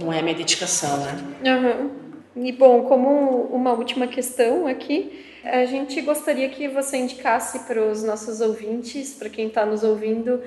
não 0.00 0.12
é 0.12 0.20
a 0.20 0.22
minha 0.22 0.34
dedicação, 0.34 0.96
né? 0.96 1.24
Uhum. 1.44 2.44
E 2.44 2.50
bom, 2.52 2.82
como 2.84 3.10
uma 3.52 3.72
última 3.72 4.06
questão 4.06 4.66
aqui, 4.66 5.33
a 5.44 5.64
gente 5.66 6.00
gostaria 6.00 6.48
que 6.48 6.68
você 6.68 6.96
indicasse 6.96 7.60
para 7.60 7.82
os 7.82 8.02
nossos 8.02 8.40
ouvintes, 8.40 9.14
para 9.14 9.28
quem 9.28 9.48
está 9.48 9.66
nos 9.66 9.82
ouvindo, 9.82 10.42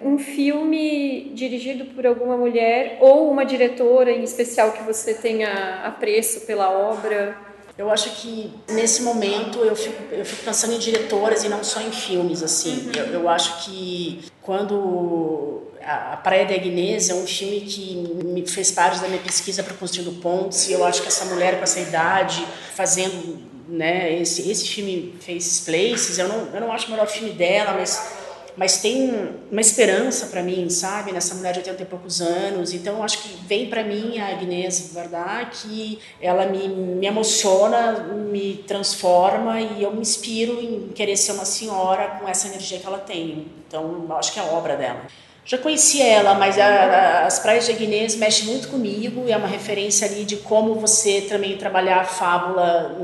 um 0.00 0.18
filme 0.18 1.30
dirigido 1.34 1.86
por 1.94 2.06
alguma 2.06 2.36
mulher 2.36 2.98
ou 3.00 3.30
uma 3.30 3.44
diretora 3.44 4.10
em 4.10 4.22
especial 4.22 4.72
que 4.72 4.82
você 4.82 5.14
tenha 5.14 5.82
apreço 5.84 6.40
pela 6.40 6.70
obra. 6.70 7.36
Eu 7.78 7.90
acho 7.90 8.10
que 8.20 8.52
nesse 8.68 9.02
momento 9.02 9.60
eu 9.60 9.74
fico, 9.74 10.12
eu 10.12 10.24
fico 10.24 10.44
pensando 10.44 10.74
em 10.74 10.78
diretoras 10.78 11.44
e 11.44 11.48
não 11.48 11.64
só 11.64 11.80
em 11.80 11.90
filmes, 11.90 12.42
assim. 12.42 12.86
Uhum. 12.86 12.92
Eu, 12.94 13.06
eu 13.20 13.28
acho 13.28 13.64
que 13.64 14.20
quando 14.42 15.62
a 15.80 16.16
Praia 16.16 16.44
da 16.44 16.54
Agnês 16.54 17.08
é 17.08 17.14
um 17.14 17.26
filme 17.26 17.60
que 17.62 17.96
me 18.24 18.46
fez 18.46 18.70
parte 18.70 19.00
da 19.00 19.08
minha 19.08 19.22
pesquisa 19.22 19.62
para 19.62 19.74
Construindo 19.74 20.20
Pontes 20.20 20.68
e 20.68 20.72
eu 20.72 20.84
acho 20.84 21.00
que 21.02 21.08
essa 21.08 21.24
mulher 21.24 21.56
com 21.56 21.62
essa 21.62 21.80
idade 21.80 22.46
fazendo 22.74 23.51
né 23.68 24.20
esse 24.20 24.50
esse 24.50 24.68
filme 24.68 25.14
Faces 25.20 25.60
Places 25.60 26.18
eu 26.18 26.28
não 26.28 26.54
eu 26.54 26.60
não 26.60 26.72
acho 26.72 26.88
o 26.88 26.90
melhor 26.90 27.06
filme 27.06 27.30
dela 27.30 27.72
mas 27.72 28.20
mas 28.56 28.82
tem 28.82 29.10
uma 29.50 29.60
esperança 29.60 30.26
para 30.26 30.42
mim, 30.42 30.68
sabe, 30.68 31.10
nessa 31.10 31.34
mulher 31.34 31.52
de 31.52 31.60
80 31.60 31.82
e 31.82 31.86
poucos 31.86 32.20
anos. 32.20 32.74
Então, 32.74 33.02
acho 33.02 33.22
que 33.22 33.46
vem 33.46 33.66
para 33.68 33.82
mim 33.82 34.18
a 34.18 34.28
Agnès 34.28 34.92
Varda, 34.92 35.46
que 35.50 35.98
ela 36.20 36.46
me, 36.46 36.68
me 36.68 37.06
emociona, 37.06 37.92
me 38.30 38.62
transforma 38.66 39.60
e 39.60 39.82
eu 39.82 39.90
me 39.90 40.00
inspiro 40.00 40.60
em 40.60 40.88
querer 40.88 41.16
ser 41.16 41.32
uma 41.32 41.46
senhora 41.46 42.18
com 42.20 42.28
essa 42.28 42.48
energia 42.48 42.78
que 42.78 42.86
ela 42.86 42.98
tem. 42.98 43.46
Então, 43.66 44.06
acho 44.18 44.32
que 44.32 44.38
é 44.38 44.42
a 44.42 44.46
obra 44.46 44.76
dela. 44.76 45.00
Já 45.44 45.58
conhecia 45.58 46.06
ela, 46.06 46.34
mas 46.34 46.56
a, 46.56 46.64
a, 46.64 47.26
as 47.26 47.40
praias 47.40 47.66
de 47.66 47.72
Agnès 47.72 48.14
mexem 48.14 48.46
muito 48.46 48.68
comigo 48.68 49.24
e 49.26 49.32
é 49.32 49.36
uma 49.36 49.48
referência 49.48 50.06
ali 50.06 50.24
de 50.24 50.36
como 50.36 50.74
você 50.74 51.22
também 51.22 51.56
trabalhar 51.56 52.00
a 52.00 52.04
fábula 52.04 52.96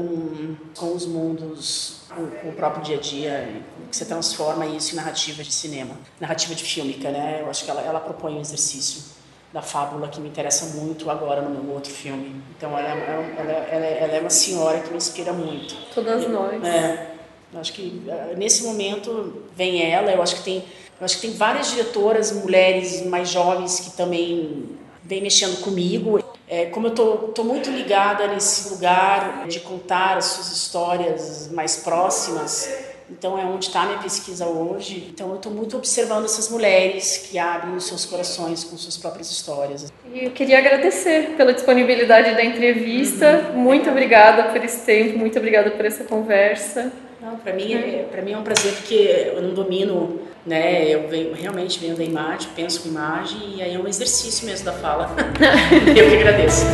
com 0.78 0.94
os 0.94 1.04
mundos 1.04 1.98
com, 2.08 2.48
o 2.48 2.52
próprio 2.52 2.82
dia 2.82 2.96
a 2.96 3.00
dia, 3.00 3.62
que 3.90 3.96
você 3.96 4.04
transforma 4.04 4.66
isso 4.66 4.92
em 4.92 4.96
narrativa 4.96 5.42
de 5.42 5.52
cinema, 5.52 5.94
narrativa 6.20 6.54
de 6.54 6.64
fílmica, 6.64 7.10
né? 7.10 7.40
Eu 7.42 7.50
acho 7.50 7.64
que 7.64 7.70
ela, 7.70 7.82
ela 7.82 8.00
propõe 8.00 8.34
um 8.34 8.40
exercício 8.40 9.18
da 9.52 9.62
fábula 9.62 10.08
que 10.08 10.20
me 10.20 10.28
interessa 10.28 10.76
muito 10.78 11.10
agora 11.10 11.40
no 11.40 11.50
meu 11.50 11.74
outro 11.74 11.92
filme. 11.92 12.42
Então 12.56 12.76
ela, 12.78 12.88
é, 12.88 13.36
ela, 13.38 13.52
ela, 13.52 13.86
ela 13.86 14.12
é 14.14 14.20
uma 14.20 14.30
senhora 14.30 14.80
que 14.80 14.90
me 14.90 14.96
inspira 14.96 15.32
muito. 15.32 15.74
Todas 15.94 16.28
nós. 16.28 16.62
É. 16.64 17.14
Eu 17.52 17.60
acho 17.60 17.72
que 17.72 18.02
nesse 18.36 18.62
momento 18.64 19.42
vem 19.56 19.82
ela. 19.90 20.10
Eu 20.12 20.22
acho 20.22 20.36
que 20.36 20.42
tem, 20.42 20.64
eu 21.00 21.04
acho 21.04 21.16
que 21.16 21.28
tem 21.28 21.36
várias 21.36 21.70
diretoras, 21.70 22.30
mulheres 22.32 23.06
mais 23.06 23.30
jovens 23.30 23.80
que 23.80 23.96
também 23.96 24.76
vem 25.02 25.22
mexendo 25.22 25.60
comigo. 25.62 26.22
É, 26.50 26.66
como 26.66 26.86
eu 26.86 26.94
tô, 26.94 27.12
tô 27.28 27.44
muito 27.44 27.70
ligada 27.70 28.26
nesse 28.28 28.70
lugar 28.70 29.46
de 29.46 29.60
contar 29.60 30.16
as 30.16 30.24
suas 30.24 30.50
histórias 30.50 31.50
mais 31.52 31.76
próximas, 31.76 32.68
então 33.10 33.38
é 33.38 33.44
onde 33.44 33.66
está 33.66 33.82
a 33.82 33.86
minha 33.86 33.98
pesquisa 33.98 34.46
hoje. 34.46 35.08
Então 35.10 35.30
eu 35.30 35.36
estou 35.36 35.52
muito 35.52 35.76
observando 35.76 36.24
essas 36.24 36.50
mulheres 36.50 37.18
que 37.18 37.38
abrem 37.38 37.74
os 37.74 37.86
seus 37.86 38.04
corações 38.04 38.64
com 38.64 38.76
suas 38.76 38.96
próprias 38.96 39.30
histórias. 39.30 39.92
E 40.12 40.24
eu 40.24 40.30
queria 40.30 40.58
agradecer 40.58 41.34
pela 41.36 41.52
disponibilidade 41.52 42.34
da 42.34 42.44
entrevista. 42.44 43.50
Uhum. 43.52 43.60
Muito 43.60 43.90
obrigada 43.90 44.44
por 44.44 44.62
esse 44.64 44.84
tempo, 44.86 45.18
muito 45.18 45.38
obrigada 45.38 45.70
por 45.70 45.84
essa 45.84 46.04
conversa. 46.04 46.92
Não, 47.20 47.36
para 47.36 47.52
mim, 47.52 47.74
é, 47.74 48.06
para 48.10 48.22
mim 48.22 48.32
é 48.32 48.38
um 48.38 48.44
prazer 48.44 48.72
porque 48.74 49.32
eu 49.34 49.42
não 49.42 49.52
domino, 49.52 50.20
né? 50.48 50.88
Eu 50.88 51.06
venho, 51.06 51.34
realmente 51.34 51.78
venho 51.78 51.94
da 51.94 52.02
imagem, 52.02 52.48
penso 52.56 52.82
com 52.82 52.88
imagem 52.88 53.56
e 53.56 53.62
aí 53.62 53.74
é 53.74 53.78
um 53.78 53.86
exercício 53.86 54.46
mesmo 54.46 54.64
da 54.64 54.72
fala. 54.72 55.14
eu 55.96 56.08
que 56.08 56.16
agradeço. 56.16 56.64